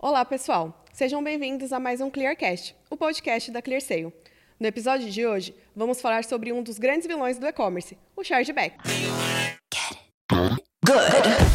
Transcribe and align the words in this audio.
Olá, 0.00 0.24
pessoal. 0.24 0.84
Sejam 0.92 1.24
bem-vindos 1.24 1.72
a 1.72 1.80
mais 1.80 2.00
um 2.00 2.08
Clearcast, 2.08 2.76
o 2.88 2.96
podcast 2.96 3.50
da 3.50 3.60
ClearSale. 3.60 4.12
No 4.60 4.66
episódio 4.68 5.10
de 5.10 5.26
hoje, 5.26 5.52
vamos 5.74 6.00
falar 6.00 6.22
sobre 6.22 6.52
um 6.52 6.62
dos 6.62 6.78
grandes 6.78 7.04
vilões 7.08 7.36
do 7.36 7.44
e-commerce, 7.44 7.98
o 8.16 8.22
chargeback. 8.22 8.76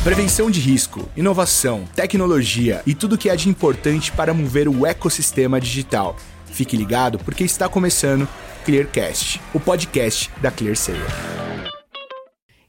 Prevenção 0.04 0.52
de 0.52 0.60
risco, 0.60 1.10
inovação, 1.16 1.86
tecnologia 1.96 2.84
e 2.86 2.94
tudo 2.94 3.18
que 3.18 3.30
há 3.30 3.36
de 3.38 3.48
importante 3.48 4.12
para 4.12 4.34
mover 4.34 4.68
o 4.68 4.86
ecossistema 4.86 5.58
digital. 5.58 6.18
Fique 6.46 6.76
ligado 6.76 7.20
porque 7.20 7.46
está 7.46 7.70
começando 7.70 8.28
Clearcast, 8.66 9.40
o 9.54 9.60
podcast 9.60 10.30
da 10.42 10.52
ClearSale. 10.52 11.00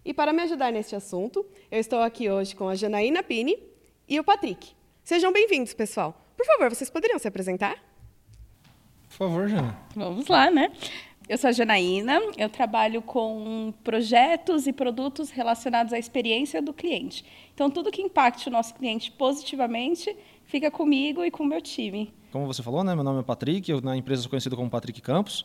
E 0.04 0.14
para 0.14 0.32
me 0.32 0.42
ajudar 0.42 0.70
neste 0.70 0.94
assunto, 0.94 1.44
eu 1.68 1.80
estou 1.80 1.98
aqui 1.98 2.30
hoje 2.30 2.54
com 2.54 2.68
a 2.68 2.76
Janaína 2.76 3.24
Pini 3.24 3.58
e 4.08 4.20
o 4.20 4.22
Patrick. 4.22 4.72
Sejam 5.04 5.30
bem-vindos, 5.30 5.74
pessoal. 5.74 6.18
Por 6.34 6.46
favor, 6.46 6.74
vocês 6.74 6.88
poderiam 6.88 7.18
se 7.18 7.28
apresentar? 7.28 7.76
Por 9.10 9.16
favor, 9.18 9.46
Jana. 9.46 9.78
Vamos 9.94 10.28
lá, 10.28 10.50
né? 10.50 10.72
Eu 11.28 11.36
sou 11.36 11.48
a 11.48 11.52
Janaína, 11.52 12.18
eu 12.38 12.48
trabalho 12.48 13.02
com 13.02 13.74
projetos 13.84 14.66
e 14.66 14.72
produtos 14.72 15.28
relacionados 15.28 15.92
à 15.92 15.98
experiência 15.98 16.62
do 16.62 16.72
cliente. 16.72 17.22
Então, 17.52 17.70
tudo 17.70 17.90
que 17.90 18.00
impacte 18.00 18.48
o 18.48 18.50
nosso 18.50 18.74
cliente 18.74 19.12
positivamente 19.12 20.16
fica 20.46 20.70
comigo 20.70 21.22
e 21.22 21.30
com 21.30 21.42
o 21.42 21.46
meu 21.46 21.60
time. 21.60 22.10
Como 22.32 22.46
você 22.46 22.62
falou, 22.62 22.82
né? 22.82 22.94
Meu 22.94 23.04
nome 23.04 23.20
é 23.20 23.22
Patrick, 23.22 23.70
eu 23.70 23.82
na 23.82 23.94
empresa 23.94 24.22
sou 24.22 24.30
conhecido 24.30 24.56
como 24.56 24.70
Patrick 24.70 25.02
Campos. 25.02 25.44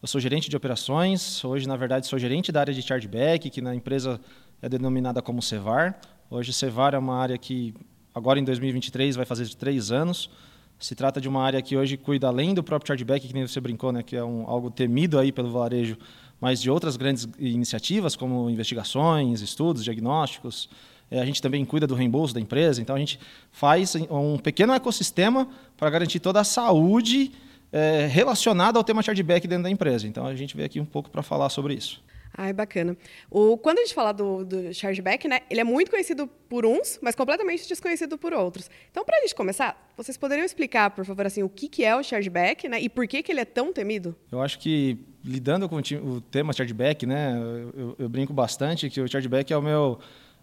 Eu 0.00 0.06
sou 0.06 0.20
gerente 0.20 0.48
de 0.48 0.56
operações, 0.56 1.44
hoje, 1.44 1.66
na 1.66 1.76
verdade, 1.76 2.06
sou 2.06 2.16
gerente 2.16 2.52
da 2.52 2.60
área 2.60 2.72
de 2.72 2.80
chargeback, 2.80 3.50
que 3.50 3.60
na 3.60 3.74
empresa 3.74 4.20
é 4.62 4.68
denominada 4.68 5.20
como 5.20 5.42
Cevar. 5.42 6.00
Hoje, 6.30 6.52
Cevar 6.52 6.94
é 6.94 6.98
uma 6.98 7.16
área 7.20 7.36
que, 7.36 7.74
agora 8.14 8.38
em 8.38 8.44
2023, 8.44 9.16
vai 9.16 9.24
fazer 9.24 9.48
três 9.54 9.90
anos. 9.90 10.30
Se 10.78 10.94
trata 10.94 11.20
de 11.20 11.28
uma 11.28 11.42
área 11.42 11.60
que 11.60 11.76
hoje 11.76 11.96
cuida 11.96 12.26
além 12.28 12.54
do 12.54 12.62
próprio 12.62 12.88
chargeback, 12.88 13.28
que 13.28 13.34
nem 13.34 13.46
você 13.46 13.60
brincou, 13.60 13.92
né, 13.92 14.02
que 14.02 14.16
é 14.16 14.24
um, 14.24 14.48
algo 14.48 14.70
temido 14.70 15.18
aí 15.18 15.30
pelo 15.30 15.50
varejo, 15.50 15.96
mas 16.40 16.60
de 16.60 16.70
outras 16.70 16.96
grandes 16.96 17.28
iniciativas, 17.38 18.16
como 18.16 18.48
investigações, 18.48 19.42
estudos, 19.42 19.84
diagnósticos. 19.84 20.70
É, 21.10 21.20
a 21.20 21.24
gente 21.26 21.42
também 21.42 21.64
cuida 21.64 21.86
do 21.86 21.94
reembolso 21.94 22.32
da 22.32 22.40
empresa, 22.40 22.80
então 22.80 22.96
a 22.96 22.98
gente 22.98 23.18
faz 23.50 23.94
um 24.10 24.38
pequeno 24.38 24.72
ecossistema 24.72 25.46
para 25.76 25.90
garantir 25.90 26.20
toda 26.20 26.40
a 26.40 26.44
saúde 26.44 27.32
é, 27.72 28.06
relacionada 28.06 28.78
ao 28.78 28.84
tema 28.84 29.02
chargeback 29.02 29.46
dentro 29.46 29.64
da 29.64 29.70
empresa. 29.70 30.06
Então 30.06 30.24
a 30.26 30.34
gente 30.34 30.56
veio 30.56 30.66
aqui 30.66 30.80
um 30.80 30.84
pouco 30.84 31.10
para 31.10 31.22
falar 31.22 31.50
sobre 31.50 31.74
isso. 31.74 32.00
Ai, 32.36 32.52
bacana. 32.52 32.96
O, 33.30 33.58
quando 33.58 33.78
a 33.78 33.82
gente 33.82 33.94
fala 33.94 34.12
do, 34.12 34.44
do 34.44 34.72
chargeback, 34.72 35.26
né, 35.26 35.40
ele 35.50 35.60
é 35.60 35.64
muito 35.64 35.90
conhecido 35.90 36.28
por 36.48 36.64
uns, 36.64 36.98
mas 37.02 37.14
completamente 37.14 37.66
desconhecido 37.66 38.16
por 38.16 38.32
outros. 38.32 38.70
Então, 38.90 39.04
para 39.04 39.18
a 39.18 39.20
gente 39.20 39.34
começar, 39.34 39.90
vocês 39.96 40.16
poderiam 40.16 40.44
explicar, 40.44 40.90
por 40.90 41.04
favor, 41.04 41.26
assim, 41.26 41.42
o 41.42 41.48
que, 41.48 41.68
que 41.68 41.84
é 41.84 41.94
o 41.94 42.02
chargeback 42.02 42.68
né, 42.68 42.80
e 42.80 42.88
por 42.88 43.06
que, 43.06 43.22
que 43.22 43.32
ele 43.32 43.40
é 43.40 43.44
tão 43.44 43.72
temido? 43.72 44.14
Eu 44.30 44.40
acho 44.40 44.58
que, 44.58 44.98
lidando 45.24 45.68
com 45.68 45.76
o 45.76 46.20
tema 46.20 46.52
chargeback, 46.52 47.04
né, 47.04 47.36
eu, 47.74 47.96
eu 47.98 48.08
brinco 48.08 48.32
bastante 48.32 48.88
que 48.88 49.00
o 49.00 49.08
chargeback 49.08 49.52
é 49.52 49.56
o 49.56 49.62
meu, 49.62 49.98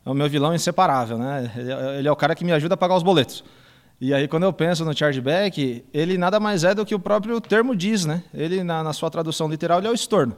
é 0.05 0.09
o 0.09 0.13
meu 0.13 0.29
vilão 0.29 0.53
inseparável. 0.53 1.17
Né? 1.17 1.51
Ele, 1.55 1.71
é, 1.71 1.99
ele 1.99 2.07
é 2.07 2.11
o 2.11 2.15
cara 2.15 2.35
que 2.35 2.43
me 2.43 2.51
ajuda 2.51 2.73
a 2.73 2.77
pagar 2.77 2.95
os 2.95 3.03
boletos. 3.03 3.43
E 3.99 4.13
aí, 4.13 4.27
quando 4.27 4.43
eu 4.43 4.53
penso 4.53 4.85
no 4.85 4.95
chargeback, 4.95 5.83
ele 5.91 6.17
nada 6.17 6.39
mais 6.39 6.63
é 6.63 6.75
do 6.75 6.85
que 6.85 6.93
o 6.93 6.99
próprio 6.99 7.41
termo 7.41 7.75
diz, 7.75 8.05
né? 8.05 8.23
Ele, 8.31 8.63
na, 8.63 8.83
na 8.83 8.93
sua 8.93 9.09
tradução 9.09 9.49
literal, 9.49 9.81
é 9.81 9.89
o 9.89 9.93
estorno 9.93 10.35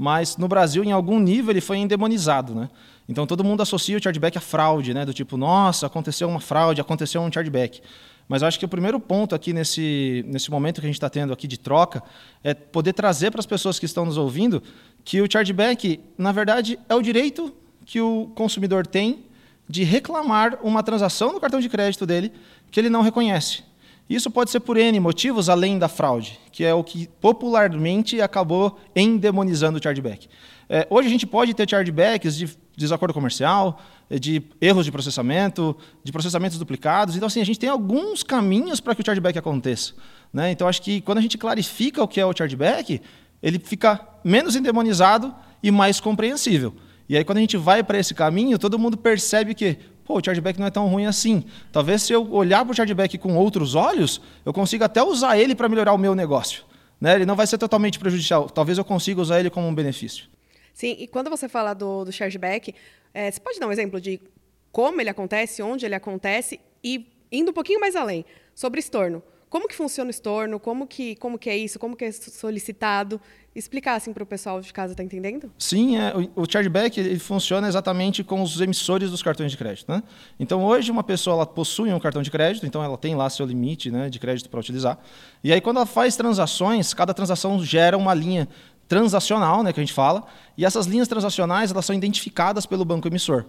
mas 0.00 0.38
no 0.38 0.48
Brasil, 0.48 0.82
em 0.82 0.92
algum 0.92 1.20
nível, 1.20 1.50
ele 1.50 1.60
foi 1.60 1.76
endemonizado. 1.76 2.54
Né? 2.54 2.70
Então 3.06 3.26
todo 3.26 3.44
mundo 3.44 3.60
associa 3.60 3.98
o 3.98 4.02
chargeback 4.02 4.38
à 4.38 4.40
fraude, 4.40 4.94
né? 4.94 5.04
do 5.04 5.12
tipo, 5.12 5.36
nossa, 5.36 5.86
aconteceu 5.86 6.26
uma 6.26 6.40
fraude, 6.40 6.80
aconteceu 6.80 7.20
um 7.20 7.30
chargeback. 7.30 7.82
Mas 8.26 8.40
eu 8.40 8.48
acho 8.48 8.58
que 8.58 8.64
o 8.64 8.68
primeiro 8.68 8.98
ponto 8.98 9.34
aqui 9.34 9.52
nesse, 9.52 10.24
nesse 10.26 10.50
momento 10.50 10.80
que 10.80 10.86
a 10.86 10.88
gente 10.88 10.96
está 10.96 11.10
tendo 11.10 11.34
aqui 11.34 11.46
de 11.46 11.58
troca 11.58 12.02
é 12.42 12.54
poder 12.54 12.94
trazer 12.94 13.30
para 13.30 13.40
as 13.40 13.46
pessoas 13.46 13.78
que 13.78 13.84
estão 13.84 14.06
nos 14.06 14.16
ouvindo 14.16 14.62
que 15.04 15.20
o 15.20 15.30
chargeback, 15.30 16.00
na 16.16 16.32
verdade, 16.32 16.78
é 16.88 16.94
o 16.94 17.02
direito 17.02 17.52
que 17.84 18.00
o 18.00 18.32
consumidor 18.34 18.86
tem 18.86 19.26
de 19.68 19.84
reclamar 19.84 20.58
uma 20.62 20.82
transação 20.82 21.30
no 21.30 21.40
cartão 21.40 21.60
de 21.60 21.68
crédito 21.68 22.06
dele 22.06 22.32
que 22.70 22.80
ele 22.80 22.88
não 22.88 23.02
reconhece. 23.02 23.64
Isso 24.10 24.28
pode 24.28 24.50
ser 24.50 24.58
por 24.58 24.76
N 24.76 24.98
motivos 24.98 25.48
além 25.48 25.78
da 25.78 25.86
fraude, 25.86 26.36
que 26.50 26.64
é 26.64 26.74
o 26.74 26.82
que 26.82 27.08
popularmente 27.20 28.20
acabou 28.20 28.76
endemonizando 28.94 29.78
o 29.78 29.82
chargeback. 29.82 30.26
É, 30.68 30.84
hoje 30.90 31.06
a 31.06 31.10
gente 31.12 31.24
pode 31.24 31.54
ter 31.54 31.70
chargebacks 31.70 32.36
de 32.36 32.50
desacordo 32.76 33.14
comercial, 33.14 33.80
de 34.10 34.42
erros 34.60 34.84
de 34.84 34.90
processamento, 34.90 35.76
de 36.02 36.10
processamentos 36.10 36.58
duplicados. 36.58 37.14
Então, 37.14 37.28
assim, 37.28 37.40
a 37.40 37.46
gente 37.46 37.60
tem 37.60 37.68
alguns 37.68 38.24
caminhos 38.24 38.80
para 38.80 38.96
que 38.96 39.00
o 39.00 39.04
chargeback 39.06 39.38
aconteça. 39.38 39.92
Né? 40.32 40.50
Então, 40.50 40.66
acho 40.66 40.82
que 40.82 41.00
quando 41.00 41.18
a 41.18 41.22
gente 41.22 41.38
clarifica 41.38 42.02
o 42.02 42.08
que 42.08 42.20
é 42.20 42.26
o 42.26 42.36
chargeback, 42.36 43.00
ele 43.40 43.60
fica 43.60 44.00
menos 44.24 44.56
endemonizado 44.56 45.32
e 45.62 45.70
mais 45.70 46.00
compreensível. 46.00 46.74
E 47.08 47.16
aí, 47.16 47.24
quando 47.24 47.38
a 47.38 47.42
gente 47.42 47.56
vai 47.56 47.84
para 47.84 47.98
esse 47.98 48.12
caminho, 48.12 48.58
todo 48.58 48.76
mundo 48.76 48.96
percebe 48.96 49.54
que 49.54 49.78
pô, 50.10 50.18
o 50.18 50.24
chargeback 50.24 50.58
não 50.58 50.66
é 50.66 50.70
tão 50.72 50.88
ruim 50.88 51.06
assim. 51.06 51.44
Talvez 51.70 52.02
se 52.02 52.12
eu 52.12 52.28
olhar 52.32 52.64
para 52.64 52.72
o 52.72 52.74
chargeback 52.74 53.16
com 53.16 53.36
outros 53.36 53.76
olhos, 53.76 54.20
eu 54.44 54.52
consiga 54.52 54.86
até 54.86 55.00
usar 55.00 55.38
ele 55.38 55.54
para 55.54 55.68
melhorar 55.68 55.92
o 55.92 55.98
meu 55.98 56.16
negócio. 56.16 56.64
Né? 57.00 57.14
Ele 57.14 57.24
não 57.24 57.36
vai 57.36 57.46
ser 57.46 57.58
totalmente 57.58 57.96
prejudicial. 57.96 58.50
Talvez 58.50 58.76
eu 58.76 58.84
consiga 58.84 59.20
usar 59.20 59.38
ele 59.38 59.50
como 59.50 59.68
um 59.68 59.74
benefício. 59.74 60.26
Sim, 60.74 60.96
e 60.98 61.06
quando 61.06 61.30
você 61.30 61.48
fala 61.48 61.74
do, 61.74 62.04
do 62.04 62.10
chargeback, 62.10 62.74
é, 63.14 63.30
você 63.30 63.38
pode 63.38 63.60
dar 63.60 63.68
um 63.68 63.72
exemplo 63.72 64.00
de 64.00 64.20
como 64.72 65.00
ele 65.00 65.10
acontece, 65.10 65.62
onde 65.62 65.86
ele 65.86 65.94
acontece 65.94 66.58
e 66.82 67.06
indo 67.30 67.52
um 67.52 67.54
pouquinho 67.54 67.78
mais 67.78 67.94
além, 67.94 68.24
sobre 68.52 68.80
estorno. 68.80 69.22
Como 69.50 69.66
que 69.66 69.74
funciona 69.74 70.06
o 70.06 70.10
estorno? 70.12 70.60
Como 70.60 70.86
que, 70.86 71.16
como 71.16 71.36
que 71.36 71.50
é 71.50 71.56
isso? 71.56 71.76
Como 71.76 71.96
que 71.96 72.04
é 72.04 72.12
solicitado? 72.12 73.20
Explicar 73.52 73.96
assim 73.96 74.12
para 74.12 74.22
o 74.22 74.26
pessoal 74.26 74.60
de 74.60 74.72
casa, 74.72 74.94
tá 74.94 75.02
entendendo? 75.02 75.50
Sim, 75.58 75.96
é, 75.96 76.14
o, 76.16 76.42
o 76.42 76.46
chargeback 76.48 77.00
ele 77.00 77.18
funciona 77.18 77.66
exatamente 77.66 78.22
com 78.22 78.40
os 78.42 78.60
emissores 78.60 79.10
dos 79.10 79.24
cartões 79.24 79.50
de 79.50 79.58
crédito. 79.58 79.90
Né? 79.90 80.04
Então, 80.38 80.64
hoje, 80.64 80.92
uma 80.92 81.02
pessoa 81.02 81.34
ela 81.34 81.46
possui 81.46 81.92
um 81.92 81.98
cartão 81.98 82.22
de 82.22 82.30
crédito, 82.30 82.64
então 82.64 82.82
ela 82.82 82.96
tem 82.96 83.16
lá 83.16 83.28
seu 83.28 83.44
limite 83.44 83.90
né, 83.90 84.08
de 84.08 84.20
crédito 84.20 84.48
para 84.48 84.60
utilizar. 84.60 85.00
E 85.42 85.52
aí, 85.52 85.60
quando 85.60 85.78
ela 85.78 85.86
faz 85.86 86.14
transações, 86.14 86.94
cada 86.94 87.12
transação 87.12 87.60
gera 87.64 87.98
uma 87.98 88.14
linha 88.14 88.48
transacional, 88.86 89.64
né, 89.64 89.72
que 89.72 89.80
a 89.80 89.82
gente 89.82 89.92
fala, 89.92 90.24
e 90.56 90.64
essas 90.64 90.86
linhas 90.86 91.08
transacionais 91.08 91.72
elas 91.72 91.84
são 91.84 91.94
identificadas 91.94 92.66
pelo 92.66 92.84
banco 92.84 93.08
emissor. 93.08 93.46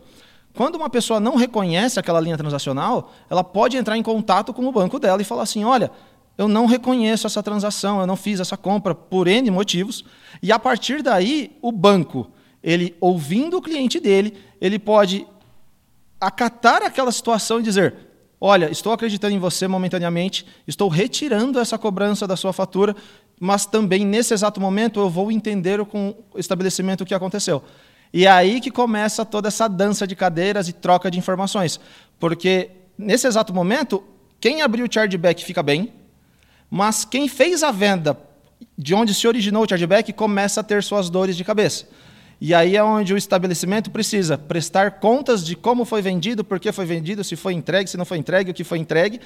Quando 0.53 0.75
uma 0.75 0.89
pessoa 0.89 1.19
não 1.19 1.35
reconhece 1.35 1.99
aquela 1.99 2.19
linha 2.19 2.37
transacional, 2.37 3.11
ela 3.29 3.43
pode 3.43 3.77
entrar 3.77 3.97
em 3.97 4.03
contato 4.03 4.53
com 4.53 4.65
o 4.65 4.71
banco 4.71 4.99
dela 4.99 5.21
e 5.21 5.25
falar 5.25 5.43
assim: 5.43 5.63
olha, 5.63 5.91
eu 6.37 6.47
não 6.47 6.65
reconheço 6.65 7.27
essa 7.27 7.41
transação, 7.41 7.99
eu 7.99 8.07
não 8.07 8.15
fiz 8.15 8.39
essa 8.39 8.57
compra 8.57 8.93
por 8.93 9.27
N 9.27 9.49
motivos. 9.49 10.03
E 10.41 10.51
a 10.51 10.59
partir 10.59 11.01
daí, 11.01 11.57
o 11.61 11.71
banco, 11.71 12.29
ele 12.61 12.95
ouvindo 12.99 13.57
o 13.57 13.61
cliente 13.61 13.99
dele, 13.99 14.37
ele 14.59 14.77
pode 14.77 15.25
acatar 16.19 16.83
aquela 16.83 17.11
situação 17.11 17.59
e 17.59 17.63
dizer: 17.63 17.95
olha, 18.39 18.69
estou 18.69 18.91
acreditando 18.91 19.35
em 19.35 19.39
você 19.39 19.67
momentaneamente, 19.67 20.45
estou 20.67 20.89
retirando 20.89 21.59
essa 21.59 21.77
cobrança 21.77 22.27
da 22.27 22.35
sua 22.35 22.51
fatura, 22.51 22.95
mas 23.39 23.65
também 23.65 24.05
nesse 24.05 24.33
exato 24.33 24.59
momento 24.59 24.99
eu 24.99 25.09
vou 25.09 25.31
entender 25.31 25.83
com 25.85 26.15
o 26.33 26.39
estabelecimento 26.39 27.01
o 27.01 27.05
que 27.05 27.13
aconteceu. 27.13 27.63
E 28.13 28.25
é 28.25 28.29
aí 28.29 28.59
que 28.59 28.69
começa 28.69 29.25
toda 29.25 29.47
essa 29.47 29.67
dança 29.67 30.05
de 30.05 30.15
cadeiras 30.15 30.67
e 30.67 30.73
troca 30.73 31.09
de 31.09 31.17
informações. 31.17 31.79
Porque 32.19 32.69
nesse 32.97 33.27
exato 33.27 33.53
momento, 33.53 34.03
quem 34.39 34.61
abriu 34.61 34.85
o 34.85 34.93
chargeback 34.93 35.43
fica 35.45 35.63
bem, 35.63 35.93
mas 36.69 37.05
quem 37.05 37.27
fez 37.27 37.63
a 37.63 37.71
venda 37.71 38.17
de 38.77 38.93
onde 38.93 39.13
se 39.13 39.27
originou 39.27 39.63
o 39.63 39.69
chargeback 39.69 40.11
começa 40.13 40.61
a 40.61 40.63
ter 40.63 40.83
suas 40.83 41.09
dores 41.09 41.37
de 41.37 41.43
cabeça. 41.43 41.87
E 42.39 42.55
aí 42.55 42.75
é 42.75 42.83
onde 42.83 43.13
o 43.13 43.17
estabelecimento 43.17 43.91
precisa 43.91 44.35
prestar 44.35 44.99
contas 44.99 45.45
de 45.45 45.55
como 45.55 45.85
foi 45.85 46.01
vendido, 46.01 46.43
por 46.43 46.59
que 46.59 46.71
foi 46.71 46.85
vendido, 46.85 47.23
se 47.23 47.35
foi 47.35 47.53
entregue, 47.53 47.89
se 47.89 47.97
não 47.97 48.05
foi 48.05 48.17
entregue, 48.17 48.49
o 48.49 48.53
que 48.53 48.63
foi 48.63 48.79
entregue, 48.79 49.21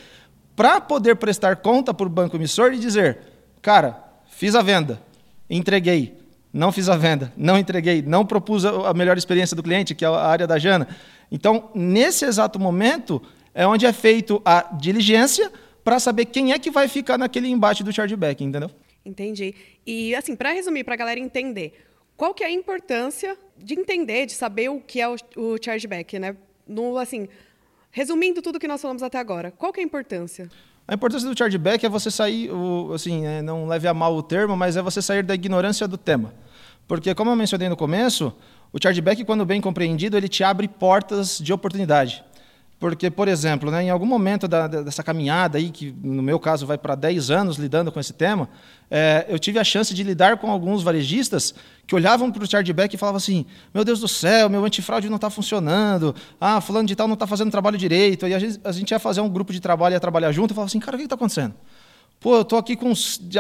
para 0.54 0.82
poder 0.82 1.16
prestar 1.16 1.56
conta 1.58 1.94
para 1.94 2.06
o 2.06 2.10
banco 2.10 2.36
emissor 2.36 2.74
e 2.74 2.78
dizer: 2.78 3.20
cara, 3.62 3.98
fiz 4.28 4.54
a 4.54 4.62
venda, 4.62 5.02
entreguei, 5.50 6.18
não 6.56 6.72
fiz 6.72 6.88
a 6.88 6.96
venda, 6.96 7.34
não 7.36 7.58
entreguei, 7.58 8.02
não 8.02 8.26
propus 8.26 8.64
a 8.64 8.94
melhor 8.94 9.18
experiência 9.18 9.58
do 9.58 9.62
cliente, 9.62 9.94
que 9.94 10.06
é 10.06 10.08
a 10.08 10.26
área 10.26 10.48
da 10.48 10.58
Jana. 10.58 10.88
Então, 11.30 11.70
nesse 11.76 12.24
exato 12.24 12.58
momento, 12.58 13.22
é 13.54 13.68
onde 13.68 13.86
é 13.86 13.92
feito 13.92 14.42
a 14.46 14.62
diligência 14.74 15.52
para 15.84 16.00
saber 16.00 16.24
quem 16.24 16.54
é 16.54 16.60
que 16.60 16.72
vai 16.72 16.88
ficar 16.88 17.18
naquele 17.18 17.50
embate 17.50 17.84
do 17.84 17.92
chargeback, 17.92 18.42
entendeu? 18.42 18.72
Entendi. 19.06 19.54
E, 19.86 20.16
assim, 20.16 20.34
para 20.34 20.52
resumir, 20.52 20.86
para 20.86 20.94
a 20.94 20.98
galera 20.98 21.20
entender, 21.20 21.74
qual 22.16 22.34
que 22.34 22.42
é 22.42 22.48
a 22.48 22.52
importância 22.52 23.38
de 23.58 23.74
entender, 23.74 24.26
de 24.26 24.32
saber 24.32 24.70
o 24.70 24.80
que 24.80 25.02
é 25.02 25.10
o, 25.10 25.16
o 25.36 25.58
chargeback, 25.62 26.18
né? 26.18 26.38
No, 26.66 26.98
assim, 26.98 27.28
resumindo 27.92 28.42
tudo 28.42 28.60
que 28.60 28.68
nós 28.68 28.82
falamos 28.82 29.04
até 29.04 29.20
agora, 29.20 29.52
qual 29.52 29.74
que 29.74 29.82
é 29.82 29.84
a 29.84 29.86
importância? 29.86 30.50
A 30.88 30.94
importância 30.94 31.28
do 31.28 31.38
chargeback 31.38 31.86
é 31.86 31.90
você 31.90 32.10
sair, 32.10 32.50
assim, 32.94 33.26
é, 33.26 33.42
não 33.42 33.68
leve 33.68 33.90
a 33.90 33.94
mal 33.94 34.16
o 34.16 34.24
termo, 34.24 34.56
mas 34.56 34.78
é 34.78 34.82
você 34.82 35.02
sair 35.02 35.22
da 35.22 35.36
ignorância 35.36 35.86
do 35.86 35.98
tema. 35.98 36.34
Porque, 36.88 37.14
como 37.16 37.32
eu 37.32 37.36
mencionei 37.36 37.68
no 37.68 37.76
começo, 37.76 38.34
o 38.72 38.78
chargeback, 38.82 39.24
quando 39.24 39.46
bem 39.46 39.62
compreendido, 39.62 40.18
ele 40.18 40.28
te 40.28 40.44
abre 40.44 40.68
portas 40.68 41.40
de 41.40 41.52
oportunidade. 41.52 42.24
Porque, 42.78 43.10
por 43.10 43.28
exemplo, 43.28 43.72
né, 43.72 43.84
em 43.84 43.90
algum 43.90 44.06
momento 44.06 44.48
da, 44.48 44.68
dessa 44.68 45.02
caminhada 45.02 45.58
aí, 45.58 45.70
que 45.70 45.96
no 46.04 46.22
meu 46.22 46.38
caso 46.38 46.68
vai 46.68 46.78
para 46.78 46.94
10 46.94 47.32
anos 47.32 47.58
lidando 47.58 47.90
com 47.90 48.00
esse 48.02 48.12
tema, 48.12 48.50
é, 48.92 49.26
eu 49.30 49.40
tive 49.40 49.58
a 49.60 49.64
chance 49.64 49.94
de 49.94 50.04
lidar 50.04 50.38
com 50.38 50.52
alguns 50.52 50.84
varejistas 50.84 51.56
que 51.88 51.96
olhavam 51.96 52.30
para 52.32 52.44
o 52.44 52.48
chargeback 52.48 52.94
e 52.94 52.98
falavam 52.98 53.18
assim: 53.18 53.46
meu 53.74 53.86
Deus 53.86 54.02
do 54.02 54.10
céu, 54.10 54.50
meu 54.50 54.64
antifraude 54.66 55.08
não 55.08 55.16
está 55.16 55.30
funcionando, 55.30 56.14
ah, 56.40 56.60
fulano 56.60 56.88
de 56.88 56.96
tal 56.96 57.08
não 57.08 57.14
está 57.14 57.26
fazendo 57.26 57.50
trabalho 57.50 57.78
direito. 57.78 58.28
E 58.28 58.34
a 58.34 58.40
gente, 58.40 58.60
a 58.64 58.72
gente 58.74 58.92
ia 58.92 59.00
fazer 59.00 59.22
um 59.22 59.30
grupo 59.30 59.54
de 59.54 59.62
trabalho, 59.62 59.94
ia 59.94 60.00
trabalhar 60.00 60.34
junto 60.34 60.52
e 60.52 60.54
falava 60.54 60.68
assim: 60.68 60.80
cara, 60.80 60.98
o 60.98 61.00
que 61.00 61.06
está 61.06 61.16
acontecendo? 61.16 61.56
Pô, 62.20 62.38
eu 62.38 62.42
estou 62.42 62.58
aqui 62.58 62.76
com 62.76 62.92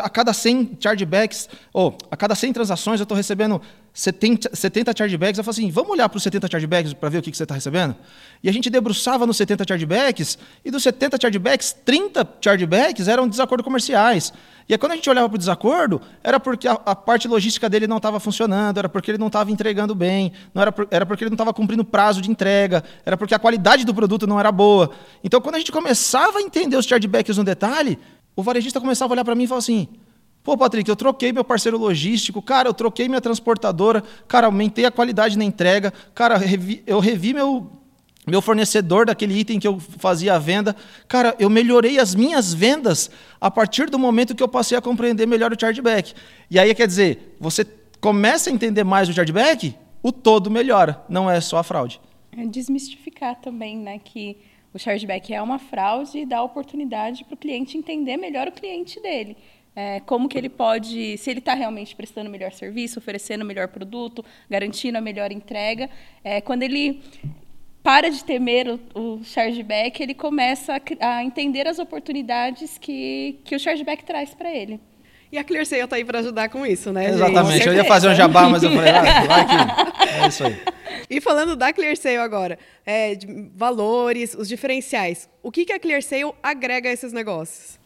a 0.01 0.09
cada 0.09 0.31
100 0.31 0.77
chargebacks, 0.79 1.49
ou 1.73 1.97
a 2.11 2.15
cada 2.15 2.35
100 2.35 2.53
transações 2.53 2.99
eu 2.99 3.03
estou 3.03 3.15
recebendo 3.15 3.61
70, 3.95 4.53
70 4.53 4.93
chargebacks. 4.95 5.37
Eu 5.37 5.43
falo 5.43 5.53
assim, 5.53 5.71
vamos 5.71 5.89
olhar 5.91 6.09
para 6.09 6.17
os 6.17 6.23
70 6.23 6.47
chargebacks 6.51 6.93
para 6.93 7.09
ver 7.09 7.19
o 7.19 7.21
que, 7.21 7.31
que 7.31 7.37
você 7.37 7.43
está 7.43 7.55
recebendo? 7.55 7.95
E 8.43 8.49
a 8.49 8.53
gente 8.53 8.69
debruçava 8.69 9.25
nos 9.25 9.37
70 9.37 9.63
chargebacks, 9.67 10.37
e 10.63 10.69
dos 10.69 10.83
70 10.83 11.17
chargebacks, 11.19 11.75
30 11.85 12.27
chargebacks 12.41 13.07
eram 13.07 13.27
desacordos 13.27 13.63
comerciais. 13.63 14.33
E 14.67 14.73
aí, 14.73 14.77
quando 14.77 14.93
a 14.93 14.95
gente 14.95 15.07
olhava 15.09 15.29
para 15.29 15.35
o 15.35 15.39
desacordo, 15.39 16.01
era 16.23 16.39
porque 16.39 16.67
a, 16.67 16.73
a, 16.73 16.95
parte 16.95 17.27
logística 17.27 17.69
dele 17.69 17.85
não 17.85 17.97
estava 17.97 18.19
funcionando, 18.19 18.79
era 18.79 18.89
porque 18.89 19.11
ele 19.11 19.17
não 19.19 19.27
estava 19.27 19.51
entregando 19.51 19.93
bem, 19.93 20.31
não 20.53 20.61
era, 20.61 20.71
por, 20.71 20.87
era 20.89 21.05
porque 21.05 21.23
ele 21.23 21.29
não 21.29 21.35
estava 21.35 21.53
cumprindo 21.53 21.83
o 21.83 21.85
prazo 21.85 22.19
de 22.19 22.31
entrega, 22.31 22.83
era 23.05 23.15
porque 23.15 23.35
a 23.35 23.39
qualidade 23.39 23.85
do 23.85 23.93
produto 23.93 24.25
não 24.25 24.39
era 24.39 24.51
boa. 24.51 24.89
Então, 25.23 25.39
quando 25.39 25.55
a 25.55 25.59
gente 25.59 25.71
começava 25.71 26.39
a 26.39 26.41
entender 26.41 26.75
os 26.77 26.85
chargebacks 26.85 27.37
no 27.37 27.43
detalhe, 27.43 27.99
o 28.35 28.43
varejista 28.43 28.81
começava 28.81 29.11
a 29.11 29.15
olhar 29.15 29.25
para 29.25 29.35
mim 29.35 29.43
e 29.43 29.47
falava 29.47 29.59
assim: 29.59 29.87
Pô, 30.43 30.55
Patrick, 30.55 30.87
eu 30.87 30.95
troquei 30.95 31.33
meu 31.33 31.43
parceiro 31.43 31.75
logístico, 31.75 32.39
cara, 32.39 32.69
eu 32.69 32.73
troquei 32.73 33.07
minha 33.07 33.19
transportadora, 33.19 34.03
cara, 34.27 34.45
aumentei 34.45 34.85
a 34.85 34.91
qualidade 34.91 35.37
na 35.37 35.43
entrega, 35.43 35.91
cara, 36.13 36.39
eu 36.85 36.99
revi 36.99 37.33
meu, 37.33 37.67
meu 38.27 38.41
fornecedor 38.43 39.07
daquele 39.07 39.37
item 39.39 39.59
que 39.59 39.67
eu 39.67 39.79
fazia 39.79 40.35
a 40.35 40.39
venda. 40.39 40.75
Cara, 41.07 41.35
eu 41.39 41.49
melhorei 41.49 41.97
as 41.97 42.13
minhas 42.13 42.53
vendas 42.53 43.09
a 43.41 43.49
partir 43.49 43.89
do 43.89 43.97
momento 43.97 44.35
que 44.35 44.43
eu 44.43 44.47
passei 44.47 44.77
a 44.77 44.81
compreender 44.81 45.25
melhor 45.25 45.51
o 45.51 45.59
chargeback. 45.59 46.13
E 46.49 46.59
aí, 46.59 46.75
quer 46.75 46.85
dizer, 46.85 47.35
você 47.39 47.65
começa 47.99 48.51
a 48.51 48.53
entender 48.53 48.83
mais 48.83 49.09
o 49.09 49.13
chargeback, 49.13 49.75
o 50.03 50.11
todo 50.11 50.51
melhora, 50.51 51.03
não 51.09 51.27
é 51.29 51.41
só 51.41 51.57
a 51.57 51.63
fraude. 51.63 51.99
É 52.37 52.45
desmistificar 52.45 53.35
também, 53.41 53.77
né, 53.77 53.97
que 53.97 54.37
o 54.75 54.79
chargeback 54.79 55.33
é 55.33 55.41
uma 55.41 55.57
fraude 55.57 56.19
e 56.19 56.25
dá 56.25 56.43
oportunidade 56.43 57.23
para 57.23 57.33
o 57.33 57.37
cliente 57.37 57.77
entender 57.77 58.17
melhor 58.17 58.49
o 58.49 58.51
cliente 58.51 58.99
dele. 58.99 59.37
É, 59.73 60.01
como 60.01 60.27
que 60.27 60.37
ele 60.37 60.49
pode, 60.49 61.17
se 61.17 61.29
ele 61.29 61.39
está 61.39 61.53
realmente 61.53 61.95
prestando 61.95 62.29
melhor 62.29 62.51
serviço, 62.51 62.99
oferecendo 62.99 63.45
melhor 63.45 63.69
produto, 63.69 64.23
garantindo 64.49 64.97
a 64.97 65.01
melhor 65.01 65.31
entrega. 65.31 65.89
É, 66.21 66.41
quando 66.41 66.63
ele 66.63 67.01
para 67.81 68.09
de 68.09 68.21
temer 68.25 68.67
o, 68.67 68.79
o 68.99 69.23
chargeback, 69.23 70.03
ele 70.03 70.13
começa 70.13 70.73
a, 70.75 71.17
a, 71.17 71.23
entender 71.23 71.67
as 71.67 71.79
oportunidades 71.79 72.77
que, 72.77 73.39
que 73.45 73.55
o 73.55 73.59
chargeback 73.59 74.03
traz 74.03 74.33
para 74.33 74.53
ele. 74.53 74.81
E 75.31 75.37
a 75.37 75.43
ClearSale 75.43 75.83
está 75.83 75.95
aí 75.95 76.05
para 76.05 76.19
ajudar 76.19 76.49
com 76.49 76.65
isso, 76.65 76.91
né? 76.91 77.09
Exatamente. 77.09 77.57
Gente? 77.57 77.67
Eu 77.67 77.73
ia 77.73 77.85
fazer 77.85 78.09
um 78.09 78.15
jabá, 78.15 78.47
mas 78.49 78.63
eu 78.63 78.71
falei, 78.71 78.91
ah, 78.91 79.01
vai 79.25 79.41
aqui. 79.41 79.95
É 80.23 80.27
isso 80.27 80.45
aí. 80.45 80.55
E 81.09 81.19
falando 81.19 81.55
da 81.55 81.73
ClearSale 81.73 82.17
agora, 82.17 82.57
é, 82.85 83.17
valores, 83.53 84.33
os 84.33 84.47
diferenciais, 84.47 85.29
o 85.43 85.51
que, 85.51 85.65
que 85.65 85.73
a 85.73 85.79
ClearSale 85.79 86.31
agrega 86.41 86.89
a 86.89 86.93
esses 86.93 87.11
negócios? 87.11 87.77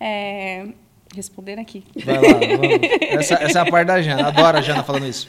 É, 0.00 0.66
respondendo 1.14 1.60
aqui. 1.60 1.84
Vai 2.04 2.16
lá, 2.16 2.22
vamos. 2.22 2.78
Essa, 3.00 3.34
essa, 3.34 3.58
é 3.58 3.62
a 3.62 3.70
parte 3.70 3.86
da 3.86 4.00
Jana. 4.02 4.28
Adoro 4.28 4.58
a 4.58 4.60
Jana 4.60 4.82
falando 4.82 5.06
isso. 5.06 5.28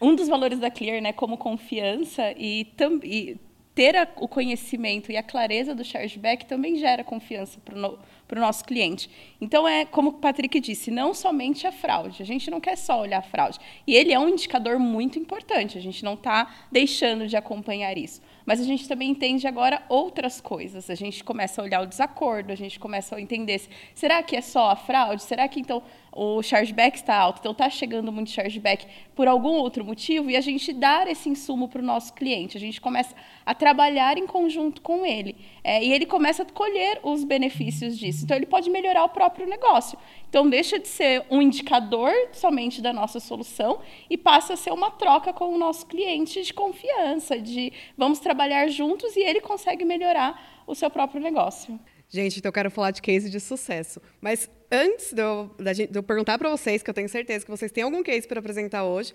Um 0.00 0.14
dos 0.14 0.28
valores 0.28 0.58
da 0.58 0.70
Clear, 0.70 1.00
né, 1.02 1.12
como 1.12 1.36
confiança 1.36 2.32
e, 2.36 2.66
e 3.04 3.36
ter 3.80 3.96
a, 3.96 4.06
o 4.16 4.28
conhecimento 4.28 5.10
e 5.10 5.16
a 5.16 5.22
clareza 5.22 5.74
do 5.74 5.82
chargeback 5.82 6.44
também 6.44 6.76
gera 6.76 7.02
confiança 7.02 7.58
para 7.64 7.74
o 7.74 7.78
no, 7.78 7.98
nosso 8.38 8.62
cliente. 8.62 9.08
Então, 9.40 9.66
é 9.66 9.86
como 9.86 10.10
o 10.10 10.12
Patrick 10.12 10.60
disse, 10.60 10.90
não 10.90 11.14
somente 11.14 11.66
a 11.66 11.72
fraude. 11.72 12.22
A 12.22 12.26
gente 12.26 12.50
não 12.50 12.60
quer 12.60 12.76
só 12.76 13.00
olhar 13.00 13.20
a 13.20 13.22
fraude. 13.22 13.58
E 13.86 13.94
ele 13.96 14.12
é 14.12 14.18
um 14.18 14.28
indicador 14.28 14.78
muito 14.78 15.18
importante. 15.18 15.78
A 15.78 15.80
gente 15.80 16.04
não 16.04 16.12
está 16.12 16.66
deixando 16.70 17.26
de 17.26 17.38
acompanhar 17.38 17.96
isso. 17.96 18.20
Mas 18.44 18.60
a 18.60 18.64
gente 18.64 18.86
também 18.86 19.08
entende 19.08 19.46
agora 19.46 19.82
outras 19.88 20.42
coisas. 20.42 20.90
A 20.90 20.94
gente 20.94 21.24
começa 21.24 21.62
a 21.62 21.64
olhar 21.64 21.80
o 21.80 21.86
desacordo, 21.86 22.52
a 22.52 22.56
gente 22.56 22.78
começa 22.78 23.16
a 23.16 23.20
entender 23.20 23.60
se, 23.60 23.70
será 23.94 24.22
que 24.22 24.36
é 24.36 24.42
só 24.42 24.72
a 24.72 24.76
fraude? 24.76 25.22
Será 25.22 25.48
que 25.48 25.58
então 25.58 25.82
o 26.12 26.42
chargeback 26.42 26.96
está 26.96 27.16
alto, 27.16 27.38
então 27.40 27.52
está 27.52 27.70
chegando 27.70 28.10
muito 28.10 28.30
chargeback 28.30 28.86
por 29.14 29.28
algum 29.28 29.52
outro 29.52 29.84
motivo 29.84 30.30
e 30.30 30.36
a 30.36 30.40
gente 30.40 30.72
dar 30.72 31.06
esse 31.06 31.28
insumo 31.28 31.68
para 31.68 31.80
o 31.80 31.84
nosso 31.84 32.12
cliente. 32.14 32.56
A 32.56 32.60
gente 32.60 32.80
começa 32.80 33.14
a 33.46 33.54
trabalhar 33.54 34.18
em 34.18 34.26
conjunto 34.26 34.80
com 34.82 35.06
ele 35.06 35.36
é, 35.62 35.82
e 35.84 35.92
ele 35.92 36.06
começa 36.06 36.42
a 36.42 36.46
colher 36.46 36.98
os 37.02 37.22
benefícios 37.22 37.98
disso. 37.98 38.24
Então 38.24 38.36
ele 38.36 38.46
pode 38.46 38.68
melhorar 38.70 39.04
o 39.04 39.08
próprio 39.08 39.46
negócio. 39.46 39.98
Então 40.28 40.48
deixa 40.48 40.78
de 40.78 40.88
ser 40.88 41.24
um 41.30 41.40
indicador 41.40 42.12
somente 42.32 42.80
da 42.80 42.92
nossa 42.92 43.20
solução 43.20 43.80
e 44.08 44.16
passa 44.16 44.54
a 44.54 44.56
ser 44.56 44.72
uma 44.72 44.90
troca 44.90 45.32
com 45.32 45.54
o 45.54 45.58
nosso 45.58 45.86
cliente 45.86 46.42
de 46.42 46.52
confiança, 46.52 47.38
de 47.38 47.72
vamos 47.96 48.18
trabalhar 48.18 48.68
juntos 48.68 49.16
e 49.16 49.20
ele 49.20 49.40
consegue 49.40 49.84
melhorar 49.84 50.62
o 50.66 50.74
seu 50.74 50.90
próprio 50.90 51.20
negócio. 51.20 51.78
Gente, 52.10 52.40
então 52.40 52.48
eu 52.48 52.52
quero 52.52 52.70
falar 52.72 52.90
de 52.90 53.00
case 53.00 53.30
de 53.30 53.38
sucesso. 53.38 54.02
Mas 54.20 54.50
antes 54.70 55.12
de 55.12 55.22
eu, 55.22 55.54
de 55.58 55.96
eu 55.96 56.02
perguntar 56.02 56.36
para 56.36 56.50
vocês, 56.50 56.82
que 56.82 56.90
eu 56.90 56.94
tenho 56.94 57.08
certeza 57.08 57.44
que 57.44 57.50
vocês 57.50 57.70
têm 57.70 57.84
algum 57.84 58.02
case 58.02 58.26
para 58.26 58.40
apresentar 58.40 58.82
hoje, 58.82 59.14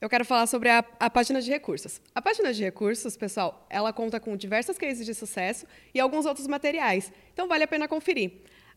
eu 0.00 0.08
quero 0.08 0.24
falar 0.24 0.46
sobre 0.46 0.68
a, 0.68 0.84
a, 1.00 1.10
página 1.10 1.42
de 1.42 1.50
recursos. 1.50 2.00
A 2.14 2.22
página 2.22 2.54
de 2.54 2.62
recursos, 2.62 3.16
pessoal, 3.16 3.66
ela 3.68 3.92
conta 3.92 4.20
com 4.20 4.36
diversas 4.36 4.78
cases 4.78 5.04
de 5.04 5.12
sucesso 5.12 5.66
e 5.92 5.98
alguns 5.98 6.26
outros 6.26 6.46
materiais. 6.46 7.12
Então 7.32 7.48
vale 7.48 7.64
a 7.64 7.66
pena 7.66 7.88
conferir. 7.88 8.30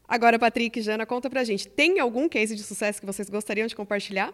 Agora, 0.08 0.40
Patrick 0.40 0.80
e 0.80 0.82
Jana, 0.82 1.06
conta 1.06 1.30
pra 1.30 1.44
gente. 1.44 1.68
Tem 1.68 2.00
algum 2.00 2.28
case 2.28 2.56
de 2.56 2.64
sucesso 2.64 3.00
que 3.00 3.06
vocês 3.06 3.30
gostariam 3.30 3.68
de 3.68 3.76
compartilhar? 3.76 4.34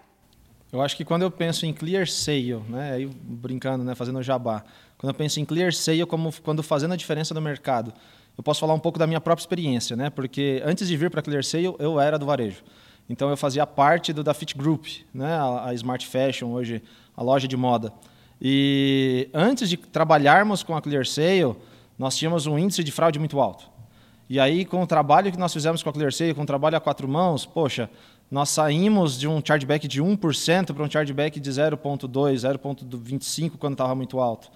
Eu 0.71 0.81
acho 0.81 0.95
que 0.95 1.03
quando 1.03 1.23
eu 1.23 1.31
penso 1.31 1.65
em 1.65 1.73
clear 1.73 2.07
sale, 2.07 2.55
né, 2.69 2.93
aí 2.93 3.05
brincando, 3.05 3.83
né, 3.83 3.93
fazendo 3.93 4.21
jabá, 4.23 4.63
quando 4.97 5.11
eu 5.11 5.13
penso 5.13 5.39
em 5.39 5.45
clear 5.45 5.73
sale 5.73 6.05
como 6.05 6.33
quando 6.41 6.63
fazendo 6.63 6.93
a 6.93 6.97
diferença 6.97 7.33
no 7.33 7.41
mercado, 7.41 7.93
eu 8.37 8.43
posso 8.43 8.59
falar 8.59 8.73
um 8.73 8.79
pouco 8.79 8.99
da 8.99 9.07
minha 9.07 9.19
própria 9.19 9.41
experiência, 9.41 9.95
né? 9.95 10.09
Porque 10.09 10.61
antes 10.63 10.87
de 10.87 10.95
vir 10.95 11.09
para 11.09 11.21
a 11.21 11.23
ClearSale, 11.23 11.73
eu 11.79 11.99
era 11.99 12.19
do 12.19 12.25
varejo. 12.25 12.63
Então 13.09 13.29
eu 13.29 13.37
fazia 13.37 13.65
parte 13.65 14.13
do 14.13 14.23
da 14.23 14.33
Fit 14.33 14.55
Group, 14.55 14.85
né? 15.13 15.33
A, 15.33 15.69
a 15.69 15.73
Smart 15.73 16.05
Fashion 16.05 16.51
hoje, 16.51 16.83
a 17.15 17.23
loja 17.23 17.47
de 17.47 17.57
moda. 17.57 17.91
E 18.39 19.29
antes 19.33 19.69
de 19.69 19.77
trabalharmos 19.77 20.61
com 20.61 20.75
a 20.75 20.81
ClearSale, 20.81 21.55
nós 21.97 22.15
tínhamos 22.15 22.45
um 22.45 22.59
índice 22.59 22.83
de 22.83 22.91
fraude 22.91 23.17
muito 23.17 23.39
alto. 23.39 23.69
E 24.29 24.39
aí, 24.39 24.65
com 24.65 24.83
o 24.83 24.87
trabalho 24.87 25.31
que 25.31 25.39
nós 25.39 25.53
fizemos 25.53 25.81
com 25.81 25.89
a 25.89 25.93
ClearSale, 25.93 26.33
com 26.33 26.43
o 26.43 26.45
trabalho 26.45 26.77
a 26.77 26.79
quatro 26.79 27.07
mãos, 27.07 27.45
poxa, 27.45 27.89
nós 28.29 28.49
saímos 28.49 29.17
de 29.17 29.27
um 29.27 29.41
chargeback 29.43 29.87
de 29.87 30.03
1% 30.03 30.73
para 30.73 30.83
um 30.83 30.91
chargeback 30.91 31.39
de 31.39 31.49
0,2%, 31.49 32.59
0,25% 32.59 33.51
quando 33.57 33.73
estava 33.73 33.95
muito 33.95 34.19
alto. 34.19 34.51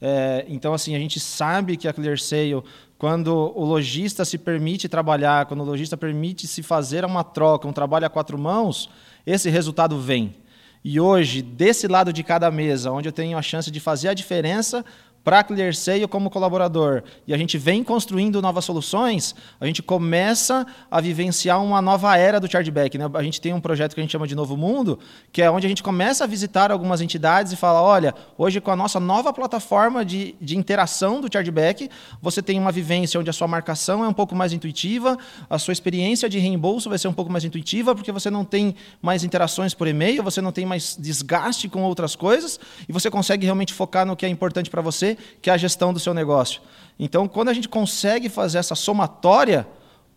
É, 0.00 0.44
então, 0.48 0.72
assim, 0.72 0.94
a 0.94 0.98
gente 0.98 1.18
sabe 1.18 1.76
que 1.76 1.88
a 1.88 1.92
ClearSale 1.92 2.62
quando 2.98 3.52
o 3.54 3.64
lojista 3.64 4.24
se 4.24 4.38
permite 4.38 4.88
trabalhar, 4.88 5.46
quando 5.46 5.60
o 5.60 5.64
lojista 5.64 5.96
permite 5.96 6.46
se 6.46 6.62
fazer 6.62 7.04
uma 7.04 7.22
troca, 7.22 7.68
um 7.68 7.72
trabalho 7.72 8.06
a 8.06 8.10
quatro 8.10 8.38
mãos, 8.38 8.88
esse 9.26 9.50
resultado 9.50 9.98
vem. 9.98 10.34
E 10.82 11.00
hoje, 11.00 11.42
desse 11.42 11.88
lado 11.88 12.12
de 12.12 12.22
cada 12.22 12.50
mesa, 12.50 12.92
onde 12.92 13.08
eu 13.08 13.12
tenho 13.12 13.36
a 13.36 13.42
chance 13.42 13.70
de 13.70 13.80
fazer 13.80 14.08
a 14.08 14.14
diferença, 14.14 14.84
para 15.26 15.42
ClearSale 15.42 16.06
como 16.06 16.30
colaborador 16.30 17.02
e 17.26 17.34
a 17.34 17.36
gente 17.36 17.58
vem 17.58 17.82
construindo 17.82 18.40
novas 18.40 18.64
soluções, 18.64 19.34
a 19.58 19.66
gente 19.66 19.82
começa 19.82 20.64
a 20.88 21.00
vivenciar 21.00 21.60
uma 21.60 21.82
nova 21.82 22.16
era 22.16 22.38
do 22.38 22.48
chargeback. 22.48 22.96
Né? 22.96 23.10
A 23.12 23.22
gente 23.24 23.40
tem 23.40 23.52
um 23.52 23.58
projeto 23.60 23.92
que 23.92 23.98
a 24.00 24.04
gente 24.04 24.12
chama 24.12 24.28
de 24.28 24.36
Novo 24.36 24.56
Mundo, 24.56 25.00
que 25.32 25.42
é 25.42 25.50
onde 25.50 25.66
a 25.66 25.68
gente 25.68 25.82
começa 25.82 26.22
a 26.22 26.28
visitar 26.28 26.70
algumas 26.70 27.00
entidades 27.00 27.52
e 27.52 27.56
fala, 27.56 27.82
olha, 27.82 28.14
hoje 28.38 28.60
com 28.60 28.70
a 28.70 28.76
nossa 28.76 29.00
nova 29.00 29.32
plataforma 29.32 30.04
de, 30.04 30.36
de 30.40 30.56
interação 30.56 31.20
do 31.20 31.28
chargeback, 31.28 31.90
você 32.22 32.40
tem 32.40 32.56
uma 32.56 32.70
vivência 32.70 33.18
onde 33.18 33.28
a 33.28 33.32
sua 33.32 33.48
marcação 33.48 34.04
é 34.04 34.08
um 34.08 34.12
pouco 34.12 34.32
mais 34.32 34.52
intuitiva, 34.52 35.18
a 35.50 35.58
sua 35.58 35.72
experiência 35.72 36.28
de 36.28 36.38
reembolso 36.38 36.88
vai 36.88 36.98
ser 36.98 37.08
um 37.08 37.12
pouco 37.12 37.32
mais 37.32 37.42
intuitiva, 37.44 37.96
porque 37.96 38.12
você 38.12 38.30
não 38.30 38.44
tem 38.44 38.76
mais 39.02 39.24
interações 39.24 39.74
por 39.74 39.88
e-mail, 39.88 40.22
você 40.22 40.40
não 40.40 40.52
tem 40.52 40.64
mais 40.64 40.96
desgaste 40.96 41.68
com 41.68 41.82
outras 41.82 42.14
coisas, 42.14 42.60
e 42.88 42.92
você 42.92 43.10
consegue 43.10 43.44
realmente 43.44 43.74
focar 43.74 44.06
no 44.06 44.14
que 44.14 44.24
é 44.24 44.28
importante 44.28 44.70
para 44.70 44.80
você 44.80 45.15
que 45.40 45.50
é 45.50 45.52
a 45.52 45.56
gestão 45.56 45.92
do 45.92 46.00
seu 46.00 46.14
negócio. 46.14 46.60
Então, 46.98 47.28
quando 47.28 47.48
a 47.48 47.54
gente 47.54 47.68
consegue 47.68 48.28
fazer 48.28 48.58
essa 48.58 48.74
somatória, 48.74 49.66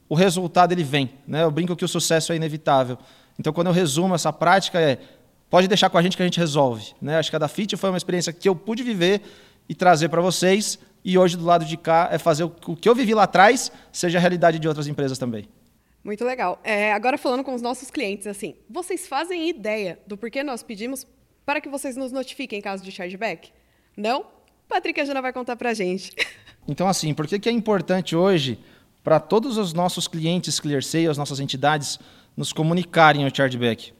o 0.08 0.16
resultado 0.16 0.72
ele 0.72 0.84
vem. 0.84 1.12
Né? 1.28 1.44
Eu 1.44 1.52
brinco 1.52 1.76
que 1.76 1.86
o 1.86 1.88
sucesso 1.88 2.32
é 2.32 2.36
inevitável. 2.36 2.98
Então, 3.38 3.54
quando 3.54 3.68
eu 3.68 3.74
resumo 3.74 4.16
essa 4.16 4.34
prática, 4.34 4.80
é 4.80 4.98
pode 5.50 5.68
deixar 5.68 5.90
com 5.90 5.98
a 5.98 6.02
gente 6.02 6.16
que 6.16 6.24
a 6.24 6.26
gente 6.26 6.40
resolve. 6.40 6.94
Né? 7.02 7.18
Acho 7.18 7.30
que 7.30 7.36
a 7.36 7.40
da 7.40 7.48
FIT 7.48 7.76
foi 7.76 7.90
uma 7.90 7.98
experiência 7.98 8.32
que 8.32 8.48
eu 8.48 8.56
pude 8.56 8.84
viver 8.84 9.22
e 9.68 9.76
trazer 9.76 10.10
para 10.10 10.22
vocês. 10.22 10.80
E 11.04 11.18
hoje, 11.18 11.38
do 11.38 11.46
lado 11.46 11.66
de 11.66 11.78
cá, 11.78 12.10
é 12.12 12.18
fazer 12.18 12.44
o 12.44 12.50
que 12.50 12.88
eu 12.88 12.94
vivi 12.94 13.14
lá 13.14 13.24
atrás 13.24 13.72
seja 13.92 14.18
a 14.18 14.22
realidade 14.22 14.60
de 14.60 14.68
outras 14.68 14.88
empresas 14.88 15.18
também. 15.18 15.48
Muito 16.04 16.24
legal. 16.24 16.60
É, 16.64 16.94
agora, 16.94 17.18
falando 17.18 17.44
com 17.44 17.54
os 17.54 17.62
nossos 17.62 17.90
clientes, 17.90 18.28
assim, 18.28 18.56
vocês 18.70 19.08
fazem 19.08 19.50
ideia 19.50 20.00
do 20.08 20.18
porquê 20.18 20.44
nós 20.44 20.64
pedimos 20.64 21.06
para 21.46 21.60
que 21.60 21.70
vocês 21.70 21.96
nos 21.96 22.12
notifiquem 22.12 22.60
em 22.60 22.62
caso 22.62 22.84
de 22.84 22.92
chargeback? 22.92 23.52
Não? 23.98 24.26
Patrick 24.70 25.02
a 25.02 25.06
Jana 25.06 25.22
vai 25.22 25.34
contar 25.34 25.56
para 25.56 25.72
a 25.72 25.74
gente. 25.74 26.14
Então, 26.68 26.88
assim, 26.88 27.16
por 27.16 27.26
que, 27.26 27.40
que 27.40 27.50
é 27.50 27.52
importante 27.52 28.16
hoje 28.16 28.60
para 29.04 29.20
todos 29.20 29.58
os 29.58 29.74
nossos 29.74 30.08
clientes 30.08 30.60
ClearSale, 30.60 31.08
as 31.08 31.18
nossas 31.18 31.40
entidades, 31.40 31.98
nos 32.38 32.54
comunicarem 32.54 33.26
o 33.26 33.36
chargeback? 33.36 33.92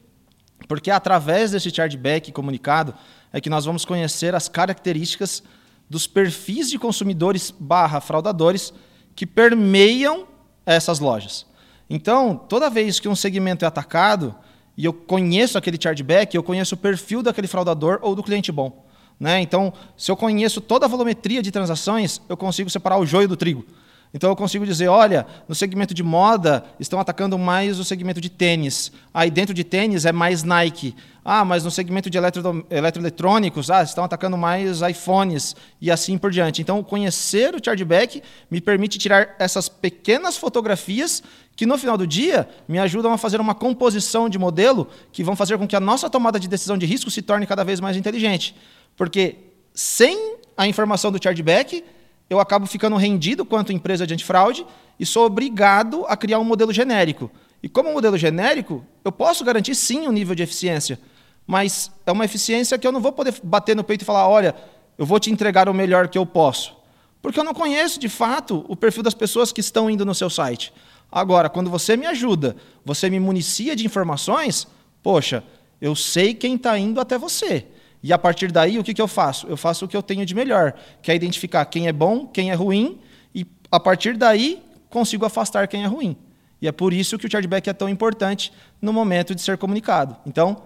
Porque 0.68 0.88
através 0.88 1.50
desse 1.50 1.68
chargeback 1.70 2.30
comunicado 2.30 2.94
é 3.32 3.40
que 3.40 3.50
nós 3.50 3.64
vamos 3.64 3.84
conhecer 3.84 4.36
as 4.36 4.48
características 4.48 5.42
dos 5.88 6.06
perfis 6.06 6.70
de 6.70 6.78
consumidores 6.78 7.52
barra 7.58 8.00
fraudadores 8.00 8.72
que 9.16 9.26
permeiam 9.26 10.28
essas 10.64 11.00
lojas. 11.00 11.44
Então, 11.88 12.36
toda 12.36 12.70
vez 12.70 13.00
que 13.00 13.08
um 13.08 13.16
segmento 13.16 13.64
é 13.64 13.68
atacado 13.68 14.32
e 14.76 14.84
eu 14.84 14.92
conheço 14.92 15.58
aquele 15.58 15.78
chargeback, 15.80 16.36
eu 16.36 16.42
conheço 16.44 16.76
o 16.76 16.78
perfil 16.78 17.20
daquele 17.20 17.48
fraudador 17.48 17.98
ou 18.02 18.14
do 18.14 18.22
cliente 18.22 18.52
bom. 18.52 18.88
Né? 19.20 19.42
Então, 19.42 19.70
se 19.98 20.10
eu 20.10 20.16
conheço 20.16 20.62
toda 20.62 20.86
a 20.86 20.88
volumetria 20.88 21.42
de 21.42 21.50
transações, 21.50 22.22
eu 22.26 22.38
consigo 22.38 22.70
separar 22.70 22.98
o 22.98 23.04
joio 23.04 23.28
do 23.28 23.36
trigo. 23.36 23.66
Então 24.12 24.28
eu 24.28 24.34
consigo 24.34 24.66
dizer, 24.66 24.88
olha, 24.88 25.24
no 25.48 25.54
segmento 25.54 25.94
de 25.94 26.02
moda 26.02 26.64
estão 26.80 26.98
atacando 26.98 27.38
mais 27.38 27.78
o 27.78 27.84
segmento 27.84 28.20
de 28.20 28.28
tênis. 28.28 28.90
Aí 29.14 29.30
dentro 29.30 29.54
de 29.54 29.62
tênis 29.62 30.04
é 30.04 30.10
mais 30.10 30.42
Nike. 30.42 30.96
Ah, 31.24 31.44
mas 31.44 31.62
no 31.62 31.70
segmento 31.70 32.10
de 32.10 32.18
eletro, 32.18 32.66
eletroeletrônicos, 32.70 33.70
ah, 33.70 33.82
estão 33.82 34.02
atacando 34.02 34.36
mais 34.36 34.80
iPhones 34.80 35.54
e 35.80 35.92
assim 35.92 36.18
por 36.18 36.32
diante. 36.32 36.60
Então 36.60 36.82
conhecer 36.82 37.54
o 37.54 37.64
chargeback 37.64 38.20
me 38.50 38.60
permite 38.60 38.98
tirar 38.98 39.36
essas 39.38 39.68
pequenas 39.68 40.36
fotografias 40.36 41.22
que 41.54 41.66
no 41.66 41.78
final 41.78 41.96
do 41.96 42.06
dia 42.06 42.48
me 42.66 42.80
ajudam 42.80 43.12
a 43.12 43.18
fazer 43.18 43.40
uma 43.40 43.54
composição 43.54 44.28
de 44.28 44.38
modelo 44.38 44.88
que 45.12 45.22
vão 45.22 45.36
fazer 45.36 45.56
com 45.56 45.68
que 45.68 45.76
a 45.76 45.80
nossa 45.80 46.10
tomada 46.10 46.40
de 46.40 46.48
decisão 46.48 46.76
de 46.76 46.86
risco 46.86 47.10
se 47.10 47.22
torne 47.22 47.46
cada 47.46 47.62
vez 47.62 47.78
mais 47.78 47.96
inteligente. 47.96 48.56
Porque 48.96 49.36
sem 49.74 50.36
a 50.56 50.66
informação 50.66 51.10
do 51.10 51.22
chargeback, 51.22 51.84
eu 52.28 52.38
acabo 52.38 52.66
ficando 52.66 52.96
rendido 52.96 53.44
quanto 53.44 53.72
empresa 53.72 54.06
de 54.06 54.14
antifraude 54.14 54.66
e 54.98 55.06
sou 55.06 55.24
obrigado 55.24 56.04
a 56.06 56.16
criar 56.16 56.38
um 56.38 56.44
modelo 56.44 56.72
genérico. 56.72 57.30
E 57.62 57.68
como 57.68 57.92
modelo 57.92 58.16
genérico, 58.16 58.84
eu 59.04 59.10
posso 59.10 59.44
garantir 59.44 59.74
sim 59.74 60.06
um 60.06 60.12
nível 60.12 60.34
de 60.34 60.42
eficiência, 60.42 60.98
mas 61.46 61.90
é 62.06 62.12
uma 62.12 62.24
eficiência 62.24 62.78
que 62.78 62.86
eu 62.86 62.92
não 62.92 63.00
vou 63.00 63.12
poder 63.12 63.34
bater 63.42 63.74
no 63.74 63.82
peito 63.82 64.02
e 64.02 64.04
falar: 64.04 64.28
olha, 64.28 64.54
eu 64.96 65.04
vou 65.04 65.18
te 65.18 65.30
entregar 65.30 65.68
o 65.68 65.74
melhor 65.74 66.08
que 66.08 66.18
eu 66.18 66.24
posso. 66.24 66.76
Porque 67.22 67.38
eu 67.38 67.44
não 67.44 67.52
conheço 67.52 67.98
de 68.00 68.08
fato 68.08 68.64
o 68.68 68.76
perfil 68.76 69.02
das 69.02 69.14
pessoas 69.14 69.52
que 69.52 69.60
estão 69.60 69.90
indo 69.90 70.04
no 70.04 70.14
seu 70.14 70.30
site. 70.30 70.72
Agora, 71.10 71.48
quando 71.48 71.68
você 71.68 71.96
me 71.96 72.06
ajuda, 72.06 72.56
você 72.84 73.10
me 73.10 73.18
municia 73.18 73.74
de 73.74 73.84
informações, 73.84 74.66
poxa, 75.02 75.42
eu 75.80 75.96
sei 75.96 76.34
quem 76.34 76.54
está 76.54 76.78
indo 76.78 77.00
até 77.00 77.18
você. 77.18 77.66
E 78.02 78.12
a 78.12 78.18
partir 78.18 78.50
daí, 78.50 78.78
o 78.78 78.84
que, 78.84 78.94
que 78.94 79.02
eu 79.02 79.08
faço? 79.08 79.46
Eu 79.46 79.56
faço 79.56 79.84
o 79.84 79.88
que 79.88 79.96
eu 79.96 80.02
tenho 80.02 80.24
de 80.24 80.34
melhor, 80.34 80.74
que 81.02 81.10
é 81.10 81.14
identificar 81.14 81.64
quem 81.66 81.86
é 81.86 81.92
bom, 81.92 82.26
quem 82.26 82.50
é 82.50 82.54
ruim, 82.54 82.98
e 83.34 83.46
a 83.70 83.78
partir 83.78 84.16
daí 84.16 84.62
consigo 84.88 85.24
afastar 85.24 85.68
quem 85.68 85.84
é 85.84 85.86
ruim. 85.86 86.16
E 86.62 86.68
é 86.68 86.72
por 86.72 86.92
isso 86.92 87.18
que 87.18 87.26
o 87.26 87.30
chargeback 87.30 87.68
é 87.68 87.72
tão 87.72 87.88
importante 87.88 88.52
no 88.80 88.92
momento 88.92 89.34
de 89.34 89.40
ser 89.40 89.56
comunicado. 89.56 90.16
Então, 90.26 90.62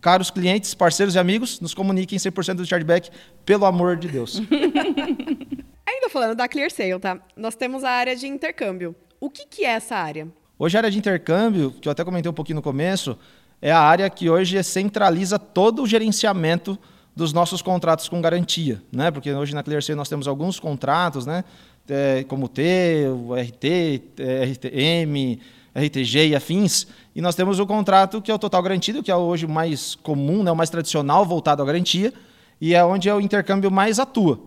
caros 0.00 0.30
clientes, 0.30 0.74
parceiros 0.74 1.14
e 1.14 1.18
amigos, 1.18 1.60
nos 1.60 1.74
comuniquem 1.74 2.18
100% 2.18 2.54
do 2.54 2.66
chargeback, 2.66 3.10
pelo 3.44 3.64
amor 3.64 3.96
de 3.96 4.08
Deus. 4.08 4.40
Ainda 5.86 6.10
falando 6.10 6.34
da 6.36 6.48
ClearSale, 6.48 6.98
tá? 6.98 7.18
Nós 7.36 7.54
temos 7.54 7.84
a 7.84 7.90
área 7.90 8.14
de 8.14 8.26
intercâmbio. 8.26 8.94
O 9.20 9.30
que, 9.30 9.46
que 9.46 9.64
é 9.64 9.70
essa 9.70 9.96
área? 9.96 10.28
Hoje 10.58 10.76
a 10.76 10.80
área 10.80 10.90
de 10.90 10.98
intercâmbio, 10.98 11.72
que 11.72 11.88
eu 11.88 11.92
até 11.92 12.04
comentei 12.04 12.30
um 12.30 12.34
pouquinho 12.34 12.56
no 12.56 12.62
começo, 12.62 13.18
é 13.64 13.72
a 13.72 13.80
área 13.80 14.10
que 14.10 14.28
hoje 14.28 14.62
centraliza 14.62 15.38
todo 15.38 15.82
o 15.82 15.86
gerenciamento 15.86 16.78
dos 17.16 17.32
nossos 17.32 17.62
contratos 17.62 18.10
com 18.10 18.20
garantia, 18.20 18.82
né? 18.92 19.10
Porque 19.10 19.32
hoje 19.32 19.54
na 19.54 19.62
ClearSale 19.62 19.96
nós 19.96 20.06
temos 20.06 20.28
alguns 20.28 20.60
contratos, 20.60 21.24
né? 21.24 21.42
É, 21.88 22.26
como 22.28 22.44
o 22.44 22.48
T, 22.48 23.06
o 23.08 23.34
RT, 23.34 24.02
é, 24.18 24.44
RTM, 24.44 25.40
RTG 25.74 26.28
e 26.28 26.36
afins, 26.36 26.86
e 27.16 27.22
nós 27.22 27.34
temos 27.34 27.58
o 27.58 27.66
contrato 27.66 28.20
que 28.20 28.30
é 28.30 28.34
o 28.34 28.38
total 28.38 28.62
garantido, 28.62 29.02
que 29.02 29.10
é 29.10 29.16
hoje 29.16 29.46
o 29.46 29.48
mais 29.48 29.94
comum, 29.94 30.42
né? 30.42 30.52
o 30.52 30.56
mais 30.56 30.68
tradicional 30.68 31.24
voltado 31.24 31.62
à 31.62 31.64
garantia, 31.64 32.12
e 32.60 32.74
é 32.74 32.84
onde 32.84 33.08
é 33.08 33.14
o 33.14 33.20
intercâmbio 33.20 33.70
mais 33.70 33.98
atua. 33.98 34.40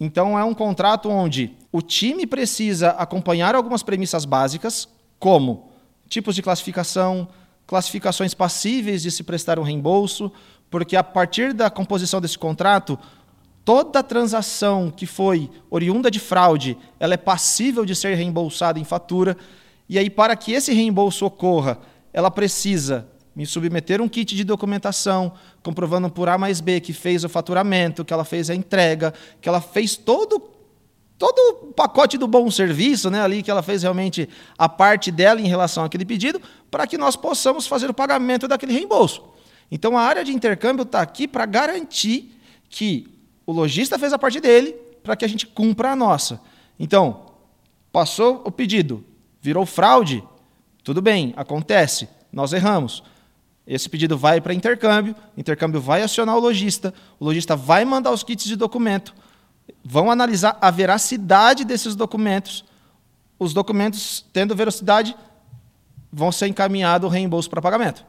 Então 0.00 0.36
é 0.36 0.42
um 0.42 0.54
contrato 0.54 1.08
onde 1.08 1.52
o 1.70 1.80
time 1.80 2.26
precisa 2.26 2.90
acompanhar 2.90 3.54
algumas 3.54 3.84
premissas 3.84 4.24
básicas, 4.24 4.88
como 5.20 5.70
tipos 6.08 6.34
de 6.34 6.42
classificação, 6.42 7.28
classificações 7.70 8.34
passíveis 8.34 9.00
de 9.00 9.12
se 9.12 9.22
prestar 9.22 9.56
um 9.56 9.62
reembolso, 9.62 10.32
porque 10.68 10.96
a 10.96 11.04
partir 11.04 11.52
da 11.52 11.70
composição 11.70 12.20
desse 12.20 12.36
contrato, 12.36 12.98
toda 13.64 14.02
transação 14.02 14.90
que 14.90 15.06
foi 15.06 15.48
oriunda 15.70 16.10
de 16.10 16.18
fraude, 16.18 16.76
ela 16.98 17.14
é 17.14 17.16
passível 17.16 17.86
de 17.86 17.94
ser 17.94 18.16
reembolsada 18.16 18.80
em 18.80 18.84
fatura. 18.84 19.36
E 19.88 20.00
aí, 20.00 20.10
para 20.10 20.34
que 20.34 20.50
esse 20.50 20.74
reembolso 20.74 21.24
ocorra, 21.24 21.78
ela 22.12 22.28
precisa 22.28 23.06
me 23.36 23.46
submeter 23.46 24.00
um 24.00 24.08
kit 24.08 24.34
de 24.34 24.42
documentação, 24.42 25.32
comprovando 25.62 26.10
por 26.10 26.28
A 26.28 26.36
mais 26.36 26.60
B 26.60 26.80
que 26.80 26.92
fez 26.92 27.22
o 27.22 27.28
faturamento, 27.28 28.04
que 28.04 28.12
ela 28.12 28.24
fez 28.24 28.50
a 28.50 28.54
entrega, 28.56 29.14
que 29.40 29.48
ela 29.48 29.60
fez 29.60 29.96
todo 29.96 30.40
todo 31.20 31.68
o 31.68 31.72
pacote 31.74 32.16
do 32.16 32.26
bom 32.26 32.50
serviço, 32.50 33.10
né, 33.10 33.20
ali 33.20 33.42
que 33.42 33.50
ela 33.50 33.62
fez 33.62 33.82
realmente 33.82 34.26
a 34.56 34.70
parte 34.70 35.10
dela 35.10 35.38
em 35.38 35.46
relação 35.46 35.84
àquele 35.84 36.06
pedido, 36.06 36.40
para 36.70 36.86
que 36.86 36.96
nós 36.96 37.14
possamos 37.14 37.66
fazer 37.66 37.90
o 37.90 37.94
pagamento 37.94 38.48
daquele 38.48 38.72
reembolso. 38.72 39.22
Então 39.70 39.98
a 39.98 40.00
área 40.00 40.24
de 40.24 40.32
intercâmbio 40.32 40.82
está 40.82 41.02
aqui 41.02 41.28
para 41.28 41.44
garantir 41.44 42.34
que 42.70 43.06
o 43.44 43.52
lojista 43.52 43.98
fez 43.98 44.14
a 44.14 44.18
parte 44.18 44.40
dele 44.40 44.72
para 45.02 45.14
que 45.14 45.22
a 45.22 45.28
gente 45.28 45.46
cumpra 45.46 45.90
a 45.90 45.96
nossa. 45.96 46.40
Então, 46.78 47.26
passou 47.92 48.40
o 48.46 48.50
pedido, 48.50 49.04
virou 49.42 49.66
fraude, 49.66 50.24
tudo 50.82 51.02
bem, 51.02 51.34
acontece, 51.36 52.08
nós 52.32 52.54
erramos. 52.54 53.02
Esse 53.66 53.90
pedido 53.90 54.16
vai 54.16 54.40
para 54.40 54.54
intercâmbio, 54.54 55.14
intercâmbio 55.36 55.82
vai 55.82 56.02
acionar 56.02 56.34
o 56.34 56.40
lojista, 56.40 56.94
o 57.18 57.26
lojista 57.26 57.54
vai 57.54 57.84
mandar 57.84 58.10
os 58.10 58.22
kits 58.22 58.46
de 58.46 58.56
documento, 58.56 59.14
vão 59.84 60.10
analisar 60.10 60.56
a 60.60 60.70
veracidade 60.70 61.64
desses 61.64 61.94
documentos. 61.94 62.64
Os 63.38 63.52
documentos, 63.52 64.24
tendo 64.32 64.54
veracidade, 64.54 65.16
vão 66.12 66.30
ser 66.30 66.48
encaminhados 66.48 67.08
o 67.08 67.10
reembolso 67.10 67.48
para 67.48 67.62
pagamento. 67.62 68.04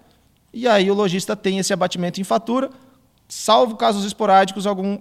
E 0.54 0.68
aí 0.68 0.92
o 0.92 0.94
lojista 0.94 1.36
tem 1.36 1.60
esse 1.60 1.72
abatimento 1.72 2.20
em 2.20 2.24
fatura, 2.24 2.70
salvo 3.28 3.78
casos 3.78 4.04
esporádicos, 4.06 4.68
algum 4.68 5.00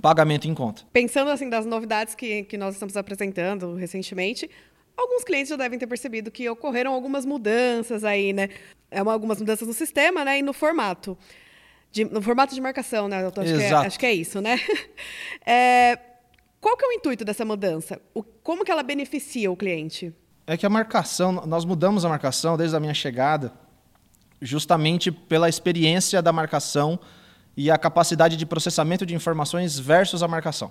pagamento 0.00 0.48
em 0.48 0.54
conta. 0.54 0.82
Pensando 0.92 1.30
assim 1.30 1.50
das 1.50 1.66
novidades 1.66 2.14
que, 2.14 2.44
que 2.44 2.56
nós 2.56 2.74
estamos 2.74 2.96
apresentando 2.96 3.74
recentemente, 3.74 4.48
alguns 4.96 5.24
clientes 5.24 5.50
já 5.50 5.56
devem 5.56 5.78
ter 5.78 5.86
percebido 5.86 6.30
que 6.30 6.48
ocorreram 6.48 6.92
algumas 6.92 7.26
mudanças 7.26 8.04
aí, 8.04 8.32
né? 8.32 8.48
É 8.90 9.02
uma, 9.02 9.12
algumas 9.12 9.38
mudanças 9.38 9.68
no 9.68 9.74
sistema, 9.74 10.24
né, 10.24 10.38
e 10.38 10.42
no 10.42 10.52
formato. 10.52 11.18
De, 11.90 12.04
no 12.04 12.20
formato 12.20 12.54
de 12.54 12.60
marcação, 12.60 13.08
né, 13.08 13.22
doutor? 13.22 13.44
Acho, 13.44 13.54
que 13.54 13.62
é, 13.62 13.72
acho 13.72 13.98
que 13.98 14.06
é 14.06 14.12
isso, 14.12 14.40
né? 14.40 14.58
É, 15.50 15.98
qual 16.60 16.76
que 16.76 16.84
é 16.84 16.88
o 16.88 16.92
intuito 16.92 17.24
dessa 17.24 17.42
mudança? 17.42 17.98
O, 18.12 18.22
como 18.22 18.64
que 18.64 18.70
ela 18.70 18.82
beneficia 18.82 19.50
o 19.50 19.56
cliente? 19.56 20.12
É 20.46 20.56
que 20.56 20.66
a 20.66 20.68
marcação, 20.68 21.32
nós 21.32 21.64
mudamos 21.64 22.04
a 22.04 22.08
marcação 22.08 22.56
desde 22.56 22.76
a 22.76 22.80
minha 22.80 22.92
chegada, 22.92 23.52
justamente 24.42 25.10
pela 25.10 25.48
experiência 25.48 26.20
da 26.20 26.32
marcação 26.32 26.98
e 27.56 27.70
a 27.70 27.78
capacidade 27.78 28.36
de 28.36 28.44
processamento 28.44 29.06
de 29.06 29.14
informações 29.14 29.78
versus 29.78 30.22
a 30.22 30.28
marcação. 30.28 30.70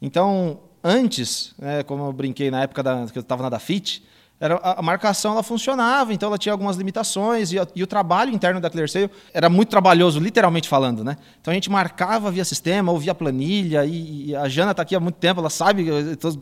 Então, 0.00 0.60
antes, 0.82 1.54
né, 1.58 1.82
como 1.82 2.06
eu 2.06 2.12
brinquei 2.12 2.50
na 2.50 2.62
época 2.62 2.82
da, 2.82 3.06
que 3.06 3.18
eu 3.18 3.22
estava 3.22 3.42
na 3.42 3.48
Dafit, 3.48 4.04
era, 4.40 4.56
a, 4.62 4.80
marcação 4.80 5.32
ela 5.32 5.42
funcionava, 5.42 6.12
então 6.12 6.28
ela 6.28 6.38
tinha 6.38 6.52
algumas 6.52 6.76
limitações, 6.76 7.52
e, 7.52 7.56
e, 7.74 7.82
o 7.82 7.86
trabalho 7.88 8.32
interno 8.32 8.60
da 8.60 8.70
ClearSale 8.70 9.10
era 9.34 9.48
muito 9.48 9.68
trabalhoso, 9.68 10.20
literalmente 10.20 10.68
falando. 10.68 11.02
Né? 11.02 11.16
Então 11.40 11.50
a 11.50 11.54
gente 11.54 11.68
marcava 11.68 12.30
via 12.30 12.44
sistema 12.44 12.92
ou 12.92 12.98
via 12.98 13.12
planilha, 13.14 13.84
e, 13.84 14.28
e 14.28 14.36
a 14.36 14.48
Jana 14.48 14.70
está 14.70 14.82
aqui 14.82 14.94
há 14.94 15.00
muito 15.00 15.16
tempo, 15.16 15.40
ela 15.40 15.50
sabe 15.50 15.86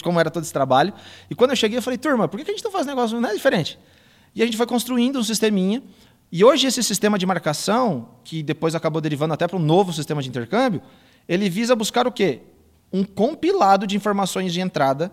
como 0.02 0.20
era 0.20 0.30
todo 0.30 0.42
esse 0.42 0.52
trabalho. 0.52 0.92
E 1.30 1.34
quando 1.34 1.50
eu 1.50 1.56
cheguei, 1.56 1.78
eu 1.78 1.82
falei, 1.82 1.96
turma, 1.96 2.28
por 2.28 2.38
que 2.38 2.50
a 2.50 2.54
gente 2.54 2.64
não 2.64 2.70
faz 2.70 2.86
negócio 2.86 3.18
não 3.18 3.30
é 3.30 3.32
diferente? 3.32 3.78
E 4.34 4.42
a 4.42 4.44
gente 4.44 4.58
foi 4.58 4.66
construindo 4.66 5.18
um 5.18 5.24
sisteminha, 5.24 5.82
e 6.30 6.44
hoje 6.44 6.66
esse 6.66 6.82
sistema 6.82 7.18
de 7.18 7.24
marcação, 7.24 8.08
que 8.22 8.42
depois 8.42 8.74
acabou 8.74 9.00
derivando 9.00 9.32
até 9.32 9.48
para 9.48 9.56
um 9.56 9.62
novo 9.62 9.90
sistema 9.90 10.20
de 10.20 10.28
intercâmbio, 10.28 10.82
ele 11.26 11.48
visa 11.48 11.74
buscar 11.74 12.06
o 12.06 12.12
quê? 12.12 12.40
Um 12.92 13.04
compilado 13.04 13.86
de 13.86 13.96
informações 13.96 14.52
de 14.52 14.60
entrada 14.60 15.10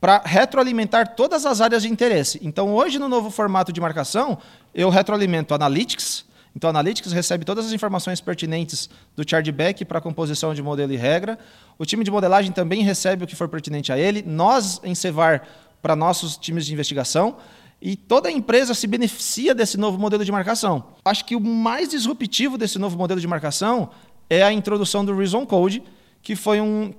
para 0.00 0.22
retroalimentar 0.24 1.14
todas 1.14 1.44
as 1.44 1.60
áreas 1.60 1.82
de 1.82 1.88
interesse. 1.88 2.38
Então, 2.42 2.74
hoje, 2.74 2.98
no 2.98 3.08
novo 3.08 3.30
formato 3.30 3.72
de 3.72 3.80
marcação, 3.80 4.38
eu 4.74 4.90
retroalimento 4.90 5.54
Analytics. 5.54 6.24
Então, 6.54 6.70
Analytics 6.70 7.12
recebe 7.12 7.44
todas 7.44 7.66
as 7.66 7.72
informações 7.72 8.20
pertinentes 8.20 8.88
do 9.16 9.28
chargeback 9.28 9.84
para 9.84 10.00
composição 10.00 10.54
de 10.54 10.62
modelo 10.62 10.92
e 10.92 10.96
regra. 10.96 11.38
O 11.78 11.84
time 11.84 12.04
de 12.04 12.10
modelagem 12.10 12.52
também 12.52 12.82
recebe 12.82 13.24
o 13.24 13.26
que 13.26 13.36
for 13.36 13.48
pertinente 13.48 13.92
a 13.92 13.98
ele. 13.98 14.22
Nós, 14.22 14.80
em 14.84 14.94
Cevar, 14.94 15.46
para 15.82 15.94
nossos 15.94 16.36
times 16.36 16.66
de 16.66 16.72
investigação. 16.72 17.36
E 17.80 17.94
toda 17.94 18.28
a 18.28 18.32
empresa 18.32 18.74
se 18.74 18.86
beneficia 18.86 19.54
desse 19.54 19.76
novo 19.76 19.98
modelo 19.98 20.24
de 20.24 20.32
marcação. 20.32 20.84
Acho 21.04 21.24
que 21.24 21.36
o 21.36 21.40
mais 21.40 21.88
disruptivo 21.88 22.58
desse 22.58 22.78
novo 22.78 22.98
modelo 22.98 23.20
de 23.20 23.26
marcação 23.26 23.90
é 24.28 24.42
a 24.42 24.52
introdução 24.52 25.04
do 25.04 25.16
Reason 25.16 25.46
Code, 25.46 25.82
que 26.20 26.34
foi 26.34 26.60
um, 26.60 26.92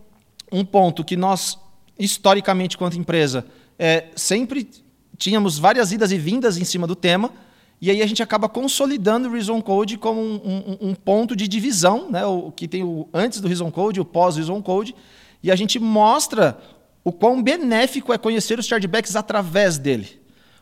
um 0.52 0.64
ponto 0.64 1.04
que 1.04 1.18
nós, 1.18 1.60
historicamente, 2.00 2.78
quanto 2.78 2.98
empresa, 2.98 3.46
é, 3.78 4.06
sempre 4.16 4.70
tínhamos 5.18 5.60
várias 5.60 5.92
idas 5.92 6.12
e 6.12 6.18
vindas 6.18 6.58
em 6.58 6.64
cima 6.64 6.88
do 6.88 6.96
tema, 6.96 7.32
e 7.82 7.90
aí 7.90 8.02
a 8.02 8.08
gente 8.08 8.24
acaba 8.24 8.50
consolidando 8.50 9.28
o 9.28 9.32
Reason 9.32 9.62
Code 9.62 9.98
como 9.98 10.22
um, 10.22 10.36
um, 10.36 10.90
um 10.90 10.96
ponto 10.96 11.36
de 11.36 11.48
divisão, 11.48 12.10
né? 12.10 12.26
o 12.26 12.52
que 12.52 12.68
tem 12.68 12.84
o 12.84 13.08
antes 13.14 13.40
do 13.40 13.48
Reason 13.48 13.70
Code, 13.72 14.02
o 14.02 14.06
pós-Reason 14.06 14.62
Code, 14.62 14.96
e 15.42 15.50
a 15.50 15.56
gente 15.56 15.80
mostra 15.80 16.58
o 17.04 17.12
quão 17.12 17.42
benéfico 17.42 18.12
é 18.12 18.18
conhecer 18.18 18.60
os 18.60 18.66
chargebacks 18.66 19.16
através 19.16 19.78
dele. 19.78 20.20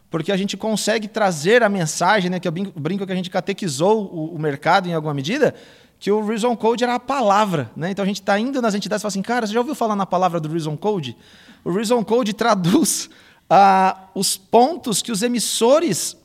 Porque 0.10 0.32
a 0.32 0.38
gente 0.38 0.56
consegue 0.56 1.08
trazer 1.08 1.64
a 1.64 1.70
mensagem, 1.70 2.30
né, 2.30 2.40
que 2.40 2.48
eu 2.48 2.52
brinco 2.52 3.06
que 3.06 3.12
a 3.12 3.16
gente 3.16 3.30
catequizou 3.30 4.06
o, 4.06 4.36
o 4.36 4.40
mercado 4.40 4.88
em 4.88 4.94
alguma 4.94 5.14
medida, 5.14 5.54
que 6.00 6.12
o 6.12 6.26
Reason 6.26 6.56
Code 6.56 6.84
era 6.84 6.96
a 6.96 7.00
palavra. 7.00 7.72
Né? 7.76 7.92
Então 7.92 8.04
a 8.04 8.08
gente 8.08 8.22
está 8.22 8.40
indo 8.40 8.62
nas 8.62 8.76
entidades 8.76 9.02
e 9.02 9.04
fala 9.04 9.10
assim, 9.10 9.22
cara, 9.22 9.48
você 9.48 9.54
já 9.54 9.60
ouviu 9.60 9.76
falar 9.76 9.96
na 9.96 10.06
palavra 10.06 10.40
do 10.40 10.50
Reason 10.50 10.76
Code? 10.78 11.18
O 11.64 11.72
Reason 11.72 12.04
Code 12.04 12.34
traduz 12.34 13.10
ah, 13.50 14.08
os 14.14 14.38
pontos 14.38 15.02
que 15.02 15.12
os 15.12 15.22
emissores 15.22 16.16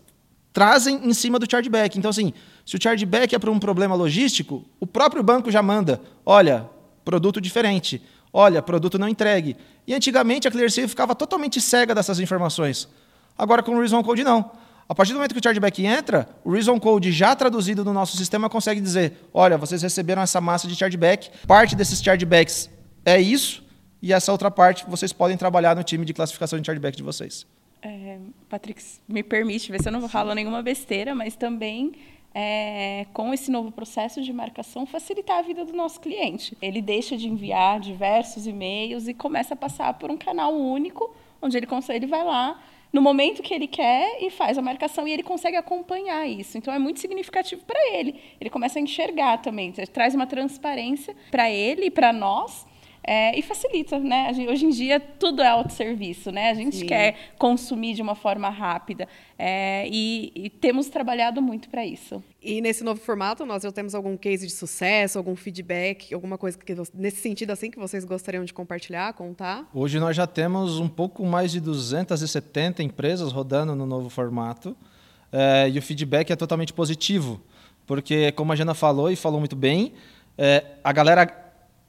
trazem 0.52 1.08
em 1.08 1.14
cima 1.14 1.38
do 1.38 1.50
chargeback. 1.50 1.98
Então, 1.98 2.10
assim, 2.10 2.32
se 2.66 2.76
o 2.76 2.82
chargeback 2.82 3.34
é 3.34 3.38
para 3.38 3.50
um 3.50 3.58
problema 3.58 3.94
logístico, 3.94 4.64
o 4.78 4.86
próprio 4.86 5.22
banco 5.22 5.50
já 5.50 5.62
manda, 5.62 6.00
olha, 6.24 6.68
produto 7.04 7.40
diferente, 7.40 8.02
olha, 8.32 8.60
produto 8.60 8.98
não 8.98 9.08
entregue. 9.08 9.56
E 9.86 9.94
antigamente 9.94 10.46
a 10.46 10.50
ClearSale 10.50 10.88
ficava 10.88 11.14
totalmente 11.14 11.60
cega 11.60 11.94
dessas 11.94 12.20
informações. 12.20 12.88
Agora 13.36 13.62
com 13.62 13.74
o 13.74 13.78
Reason 13.78 14.02
Code 14.02 14.22
não. 14.22 14.50
A 14.92 14.94
partir 14.94 15.14
do 15.14 15.14
momento 15.14 15.32
que 15.32 15.40
o 15.40 15.42
chargeback 15.42 15.86
entra, 15.86 16.28
o 16.44 16.52
Reason 16.52 16.78
Code 16.78 17.12
já 17.12 17.34
traduzido 17.34 17.82
no 17.82 17.94
nosso 17.94 18.14
sistema 18.14 18.50
consegue 18.50 18.78
dizer: 18.78 19.26
olha, 19.32 19.56
vocês 19.56 19.80
receberam 19.80 20.20
essa 20.20 20.38
massa 20.38 20.68
de 20.68 20.76
chargeback, 20.76 21.30
parte 21.46 21.74
desses 21.74 22.02
chargebacks 22.02 22.68
é 23.02 23.18
isso, 23.18 23.64
e 24.02 24.12
essa 24.12 24.30
outra 24.30 24.50
parte 24.50 24.84
vocês 24.86 25.10
podem 25.10 25.34
trabalhar 25.38 25.74
no 25.74 25.82
time 25.82 26.04
de 26.04 26.12
classificação 26.12 26.60
de 26.60 26.66
chargeback 26.66 26.94
de 26.94 27.02
vocês. 27.02 27.46
É, 27.80 28.18
Patrick, 28.50 28.84
me 29.08 29.22
permite 29.22 29.72
ver 29.72 29.80
se 29.80 29.88
eu 29.88 29.92
não 29.92 30.06
falo 30.10 30.34
nenhuma 30.34 30.60
besteira, 30.60 31.14
mas 31.14 31.36
também 31.36 31.92
é, 32.34 33.06
com 33.14 33.32
esse 33.32 33.50
novo 33.50 33.72
processo 33.72 34.20
de 34.20 34.30
marcação, 34.30 34.84
facilitar 34.84 35.38
a 35.38 35.42
vida 35.42 35.64
do 35.64 35.72
nosso 35.72 36.00
cliente. 36.00 36.54
Ele 36.60 36.82
deixa 36.82 37.16
de 37.16 37.26
enviar 37.26 37.80
diversos 37.80 38.46
e-mails 38.46 39.08
e 39.08 39.14
começa 39.14 39.54
a 39.54 39.56
passar 39.56 39.94
por 39.94 40.10
um 40.10 40.18
canal 40.18 40.54
único, 40.54 41.16
onde 41.40 41.56
ele 41.56 41.66
consegue, 41.66 42.04
ele 42.04 42.10
vai 42.10 42.22
lá 42.22 42.60
no 42.92 43.00
momento 43.00 43.42
que 43.42 43.54
ele 43.54 43.66
quer 43.66 44.18
e 44.20 44.30
faz 44.30 44.58
a 44.58 44.62
marcação 44.62 45.08
e 45.08 45.12
ele 45.12 45.22
consegue 45.22 45.56
acompanhar 45.56 46.26
isso. 46.28 46.58
Então 46.58 46.72
é 46.72 46.78
muito 46.78 47.00
significativo 47.00 47.64
para 47.64 47.80
ele. 47.94 48.20
Ele 48.40 48.50
começa 48.50 48.78
a 48.78 48.82
enxergar 48.82 49.38
também, 49.38 49.72
traz 49.92 50.14
uma 50.14 50.26
transparência 50.26 51.16
para 51.30 51.50
ele 51.50 51.86
e 51.86 51.90
para 51.90 52.12
nós 52.12 52.66
é, 53.04 53.36
e 53.36 53.42
facilita, 53.42 53.98
né? 53.98 54.30
Hoje 54.48 54.64
em 54.64 54.70
dia 54.70 55.00
tudo 55.00 55.42
é 55.42 55.48
autosserviço, 55.48 56.30
né? 56.30 56.50
A 56.50 56.54
gente 56.54 56.76
Sim. 56.76 56.86
quer 56.86 57.16
consumir 57.36 57.94
de 57.94 58.02
uma 58.02 58.14
forma 58.14 58.48
rápida 58.48 59.08
é, 59.36 59.88
e, 59.90 60.30
e, 60.34 60.48
temos 60.48 60.88
trabalhado 60.88 61.42
muito 61.42 61.68
para 61.68 61.84
isso. 61.84 62.22
E 62.40 62.60
nesse 62.60 62.84
novo 62.84 63.00
formato, 63.00 63.44
nós 63.44 63.64
já 63.64 63.72
temos 63.72 63.94
algum 63.94 64.16
case 64.16 64.46
de 64.46 64.52
sucesso, 64.52 65.18
algum 65.18 65.34
feedback, 65.34 66.14
alguma 66.14 66.38
coisa 66.38 66.56
que, 66.56 66.74
nesse 66.94 67.16
sentido 67.16 67.50
assim 67.50 67.70
que 67.70 67.78
vocês 67.78 68.04
gostariam 68.04 68.44
de 68.44 68.54
compartilhar, 68.54 69.12
contar? 69.14 69.68
Hoje 69.74 69.98
nós 69.98 70.14
já 70.14 70.26
temos 70.26 70.78
um 70.78 70.88
pouco 70.88 71.26
mais 71.26 71.50
de 71.50 71.60
270 71.60 72.84
empresas 72.84 73.32
rodando 73.32 73.74
no 73.74 73.84
novo 73.84 74.08
formato 74.08 74.76
é, 75.32 75.68
e 75.68 75.78
o 75.78 75.82
feedback 75.82 76.30
é 76.30 76.36
totalmente 76.36 76.72
positivo, 76.72 77.40
porque 77.84 78.30
como 78.32 78.52
a 78.52 78.56
Jana 78.56 78.74
falou 78.74 79.10
e 79.10 79.16
falou 79.16 79.40
muito 79.40 79.56
bem, 79.56 79.92
é, 80.38 80.64
a 80.84 80.92
galera 80.92 81.41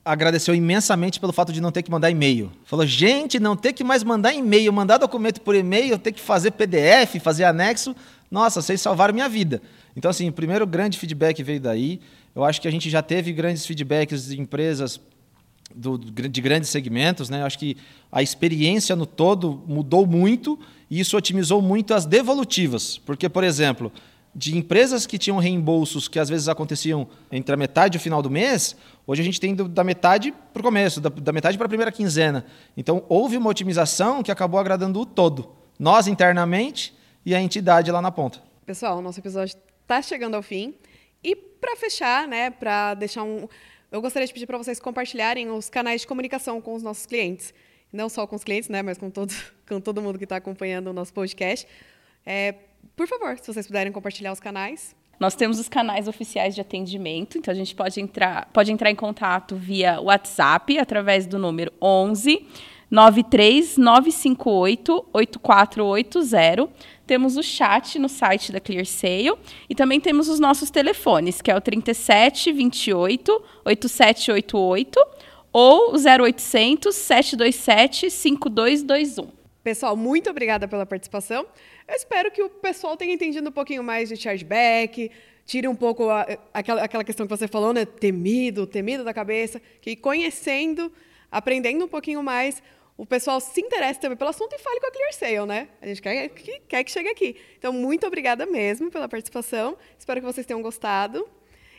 agradeceu 0.05 0.53
imensamente 0.53 1.19
pelo 1.19 1.31
fato 1.31 1.53
de 1.53 1.61
não 1.61 1.71
ter 1.71 1.81
que 1.81 1.91
mandar 1.91 2.11
e-mail. 2.11 2.51
Falou, 2.65 2.85
gente, 2.85 3.39
não 3.39 3.55
ter 3.55 3.73
que 3.73 3.83
mais 3.83 4.03
mandar 4.03 4.33
e-mail, 4.33 4.71
mandar 4.73 4.97
documento 4.97 5.39
por 5.41 5.55
e-mail, 5.55 5.97
ter 5.97 6.11
que 6.11 6.19
fazer 6.19 6.51
PDF, 6.51 7.21
fazer 7.21 7.45
anexo. 7.45 7.95
Nossa, 8.29 8.61
vocês 8.61 8.81
salvaram 8.81 9.13
minha 9.13 9.29
vida. 9.29 9.61
Então, 9.95 10.11
assim, 10.11 10.27
o 10.27 10.33
primeiro 10.33 10.67
grande 10.67 10.97
feedback 10.97 11.41
veio 11.41 11.61
daí. 11.61 12.01
Eu 12.35 12.43
acho 12.43 12.59
que 12.59 12.67
a 12.67 12.71
gente 12.71 12.89
já 12.89 13.01
teve 13.01 13.31
grandes 13.31 13.65
feedbacks 13.65 14.25
de 14.25 14.41
empresas 14.41 14.99
do, 15.73 15.97
de 15.97 16.41
grandes 16.41 16.69
segmentos. 16.69 17.29
Né? 17.29 17.41
Eu 17.41 17.45
acho 17.45 17.57
que 17.57 17.77
a 18.11 18.21
experiência 18.21 18.95
no 18.95 19.05
todo 19.05 19.63
mudou 19.65 20.05
muito 20.05 20.59
e 20.89 20.99
isso 20.99 21.15
otimizou 21.15 21.61
muito 21.61 21.93
as 21.93 22.05
devolutivas. 22.05 22.97
Porque, 22.97 23.29
por 23.29 23.43
exemplo, 23.43 23.91
de 24.35 24.57
empresas 24.57 25.05
que 25.05 25.17
tinham 25.17 25.37
reembolsos 25.37 26.07
que 26.07 26.19
às 26.19 26.29
vezes 26.29 26.47
aconteciam 26.47 27.07
entre 27.31 27.53
a 27.53 27.57
metade 27.57 27.97
e 27.97 27.99
o 27.99 28.01
final 28.01 28.21
do 28.21 28.29
mês, 28.29 28.75
hoje 29.05 29.21
a 29.21 29.25
gente 29.25 29.39
tem 29.39 29.55
da 29.55 29.83
metade 29.83 30.33
para 30.53 30.59
o 30.59 30.63
começo, 30.63 30.99
da, 30.99 31.09
da 31.09 31.31
metade 31.31 31.57
para 31.57 31.65
a 31.65 31.69
primeira 31.69 31.91
quinzena. 31.91 32.45
Então 32.75 33.05
houve 33.07 33.37
uma 33.37 33.49
otimização 33.49 34.23
que 34.23 34.31
acabou 34.31 34.59
agradando 34.59 34.99
o 34.99 35.05
todo, 35.05 35.51
nós 35.77 36.07
internamente 36.07 36.93
e 37.25 37.35
a 37.35 37.41
entidade 37.41 37.91
lá 37.91 38.01
na 38.01 38.11
ponta. 38.11 38.41
Pessoal, 38.65 39.01
nosso 39.01 39.19
episódio 39.19 39.57
está 39.81 40.01
chegando 40.01 40.35
ao 40.35 40.41
fim. 40.41 40.73
E 41.23 41.35
para 41.35 41.75
fechar, 41.75 42.27
né, 42.27 42.49
para 42.49 42.93
deixar 42.95 43.23
um. 43.23 43.47
Eu 43.91 44.01
gostaria 44.01 44.27
de 44.27 44.33
pedir 44.33 44.47
para 44.47 44.57
vocês 44.57 44.79
compartilharem 44.79 45.49
os 45.49 45.69
canais 45.69 46.01
de 46.01 46.07
comunicação 46.07 46.59
com 46.59 46.73
os 46.73 46.83
nossos 46.83 47.05
clientes. 47.05 47.53
Não 47.91 48.09
só 48.09 48.25
com 48.25 48.35
os 48.35 48.43
clientes, 48.43 48.69
né, 48.69 48.81
mas 48.81 48.97
com 48.97 49.09
todo, 49.09 49.33
com 49.67 49.79
todo 49.79 50.01
mundo 50.01 50.17
que 50.17 50.25
está 50.25 50.37
acompanhando 50.37 50.87
o 50.87 50.93
nosso 50.93 51.13
podcast. 51.13 51.67
É, 52.25 52.55
por 52.95 53.07
favor, 53.07 53.37
se 53.39 53.51
vocês 53.51 53.67
puderem 53.67 53.91
compartilhar 53.91 54.31
os 54.31 54.39
canais. 54.39 54.95
Nós 55.19 55.35
temos 55.35 55.59
os 55.59 55.69
canais 55.69 56.07
oficiais 56.07 56.55
de 56.55 56.61
atendimento, 56.61 57.37
então 57.37 57.51
a 57.51 57.55
gente 57.55 57.73
pode 57.75 58.01
entrar, 58.01 58.49
pode 58.51 58.71
entrar 58.71 58.91
em 58.91 58.95
contato 58.95 59.55
via 59.55 60.01
WhatsApp 60.01 60.77
através 60.77 61.25
do 61.25 61.37
número 61.37 61.71
11 61.81 62.45
93 62.89 63.77
958 63.77 65.05
8480. 65.13 66.69
Temos 67.07 67.37
o 67.37 67.43
chat 67.43 67.97
no 67.97 68.07
site 68.07 68.51
da 68.51 68.59
ClearSale 68.59 69.33
e 69.69 69.73
também 69.73 69.99
temos 69.99 70.29
os 70.29 70.39
nossos 70.39 70.69
telefones, 70.69 71.41
que 71.41 71.49
é 71.49 71.55
o 71.55 71.61
37 71.61 72.51
28 72.51 73.31
8788 73.65 74.99
ou 75.51 75.93
o 75.93 75.97
0800 75.97 76.95
727 76.95 78.09
5221. 78.11 79.42
Pessoal, 79.63 79.95
muito 79.95 80.29
obrigada 80.29 80.67
pela 80.67 80.85
participação. 80.85 81.47
Eu 81.87 81.95
espero 81.95 82.29
que 82.29 82.43
o 82.43 82.49
pessoal 82.49 82.97
tenha 82.97 83.13
entendido 83.13 83.47
um 83.47 83.51
pouquinho 83.51 83.81
mais 83.81 84.09
de 84.09 84.17
chargeback, 84.17 85.09
tire 85.45 85.69
um 85.69 85.75
pouco 85.75 86.09
a, 86.09 86.27
aquela, 86.53 86.83
aquela 86.83 87.03
questão 87.03 87.25
que 87.25 87.29
você 87.29 87.47
falou, 87.47 87.71
né? 87.71 87.85
Temido, 87.85 88.67
temido 88.67 89.05
da 89.05 89.13
cabeça, 89.13 89.61
que 89.79 89.95
conhecendo, 89.95 90.91
aprendendo 91.31 91.85
um 91.85 91.87
pouquinho 91.87 92.21
mais, 92.21 92.61
o 92.97 93.05
pessoal 93.05 93.39
se 93.39 93.61
interesse 93.61 94.01
também 94.01 94.17
pelo 94.17 94.31
assunto 94.31 94.53
e 94.53 94.59
fale 94.59 94.81
com 94.81 94.87
a 94.87 94.91
ClearSale, 94.91 95.47
né? 95.47 95.69
A 95.81 95.87
gente 95.87 96.01
quer 96.01 96.27
que, 96.27 96.59
quer 96.67 96.83
que 96.83 96.91
chegue 96.91 97.07
aqui. 97.07 97.37
Então, 97.57 97.71
muito 97.71 98.05
obrigada 98.05 98.45
mesmo 98.45 98.91
pela 98.91 99.07
participação. 99.07 99.77
Espero 99.97 100.19
que 100.19 100.25
vocês 100.25 100.45
tenham 100.45 100.61
gostado. 100.61 101.25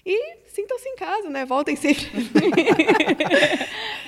E 0.06 0.36
sintam-se 0.46 0.88
em 0.88 0.96
casa, 0.96 1.30
né? 1.30 1.46
Voltem 1.46 1.76
sempre. 1.76 2.10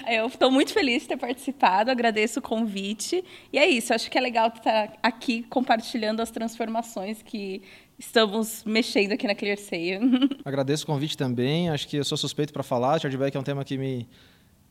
Eu 0.06 0.26
estou 0.26 0.50
muito 0.50 0.72
feliz 0.72 1.02
de 1.02 1.08
ter 1.08 1.16
participado, 1.16 1.90
agradeço 1.90 2.38
o 2.38 2.42
convite. 2.42 3.24
E 3.52 3.58
é 3.58 3.68
isso, 3.68 3.92
acho 3.92 4.10
que 4.10 4.16
é 4.16 4.20
legal 4.20 4.48
estar 4.48 4.92
aqui 5.02 5.42
compartilhando 5.44 6.20
as 6.20 6.30
transformações 6.30 7.22
que 7.22 7.62
estamos 7.98 8.62
mexendo 8.64 9.12
aqui 9.12 9.26
na 9.26 9.34
ClearSale. 9.34 9.98
Agradeço 10.44 10.84
o 10.84 10.86
convite 10.86 11.16
também, 11.16 11.70
acho 11.70 11.88
que 11.88 11.96
eu 11.96 12.04
sou 12.04 12.16
suspeito 12.16 12.52
para 12.52 12.62
falar. 12.62 13.00
Chargeback 13.00 13.36
é 13.36 13.40
um 13.40 13.42
tema 13.42 13.64
que 13.64 13.76
me, 13.76 14.06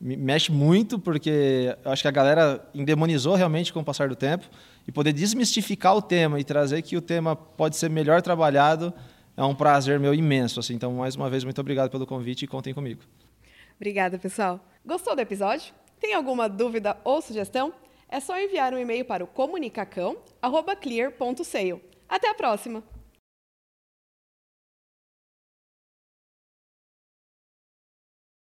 me 0.00 0.16
mexe 0.16 0.50
muito, 0.52 0.98
porque 0.98 1.76
acho 1.84 2.02
que 2.02 2.08
a 2.08 2.12
galera 2.12 2.66
endemonizou 2.72 3.34
realmente 3.34 3.72
com 3.72 3.80
o 3.80 3.84
passar 3.84 4.08
do 4.08 4.16
tempo. 4.16 4.46
E 4.86 4.92
poder 4.92 5.12
desmistificar 5.12 5.96
o 5.96 6.00
tema 6.00 6.38
e 6.38 6.44
trazer 6.44 6.80
que 6.80 6.96
o 6.96 7.02
tema 7.02 7.34
pode 7.34 7.76
ser 7.76 7.90
melhor 7.90 8.22
trabalhado 8.22 8.94
é 9.36 9.44
um 9.44 9.54
prazer 9.54 10.00
meu 10.00 10.14
imenso. 10.14 10.58
Assim. 10.60 10.72
Então, 10.74 10.92
mais 10.92 11.14
uma 11.14 11.28
vez, 11.28 11.44
muito 11.44 11.60
obrigado 11.60 11.90
pelo 11.90 12.06
convite 12.06 12.44
e 12.44 12.48
contem 12.48 12.72
comigo. 12.72 13.02
Obrigada, 13.76 14.18
pessoal. 14.18 14.58
Gostou 14.84 15.14
do 15.14 15.20
episódio? 15.20 15.74
Tem 16.00 16.14
alguma 16.14 16.48
dúvida 16.48 16.96
ou 17.04 17.20
sugestão? 17.20 17.74
É 18.08 18.18
só 18.20 18.40
enviar 18.40 18.72
um 18.72 18.78
e-mail 18.78 19.04
para 19.04 19.24
o 19.24 19.26
comunicacão.clear.sale. 19.26 21.82
Até 22.08 22.30
a 22.30 22.34
próxima! 22.34 22.95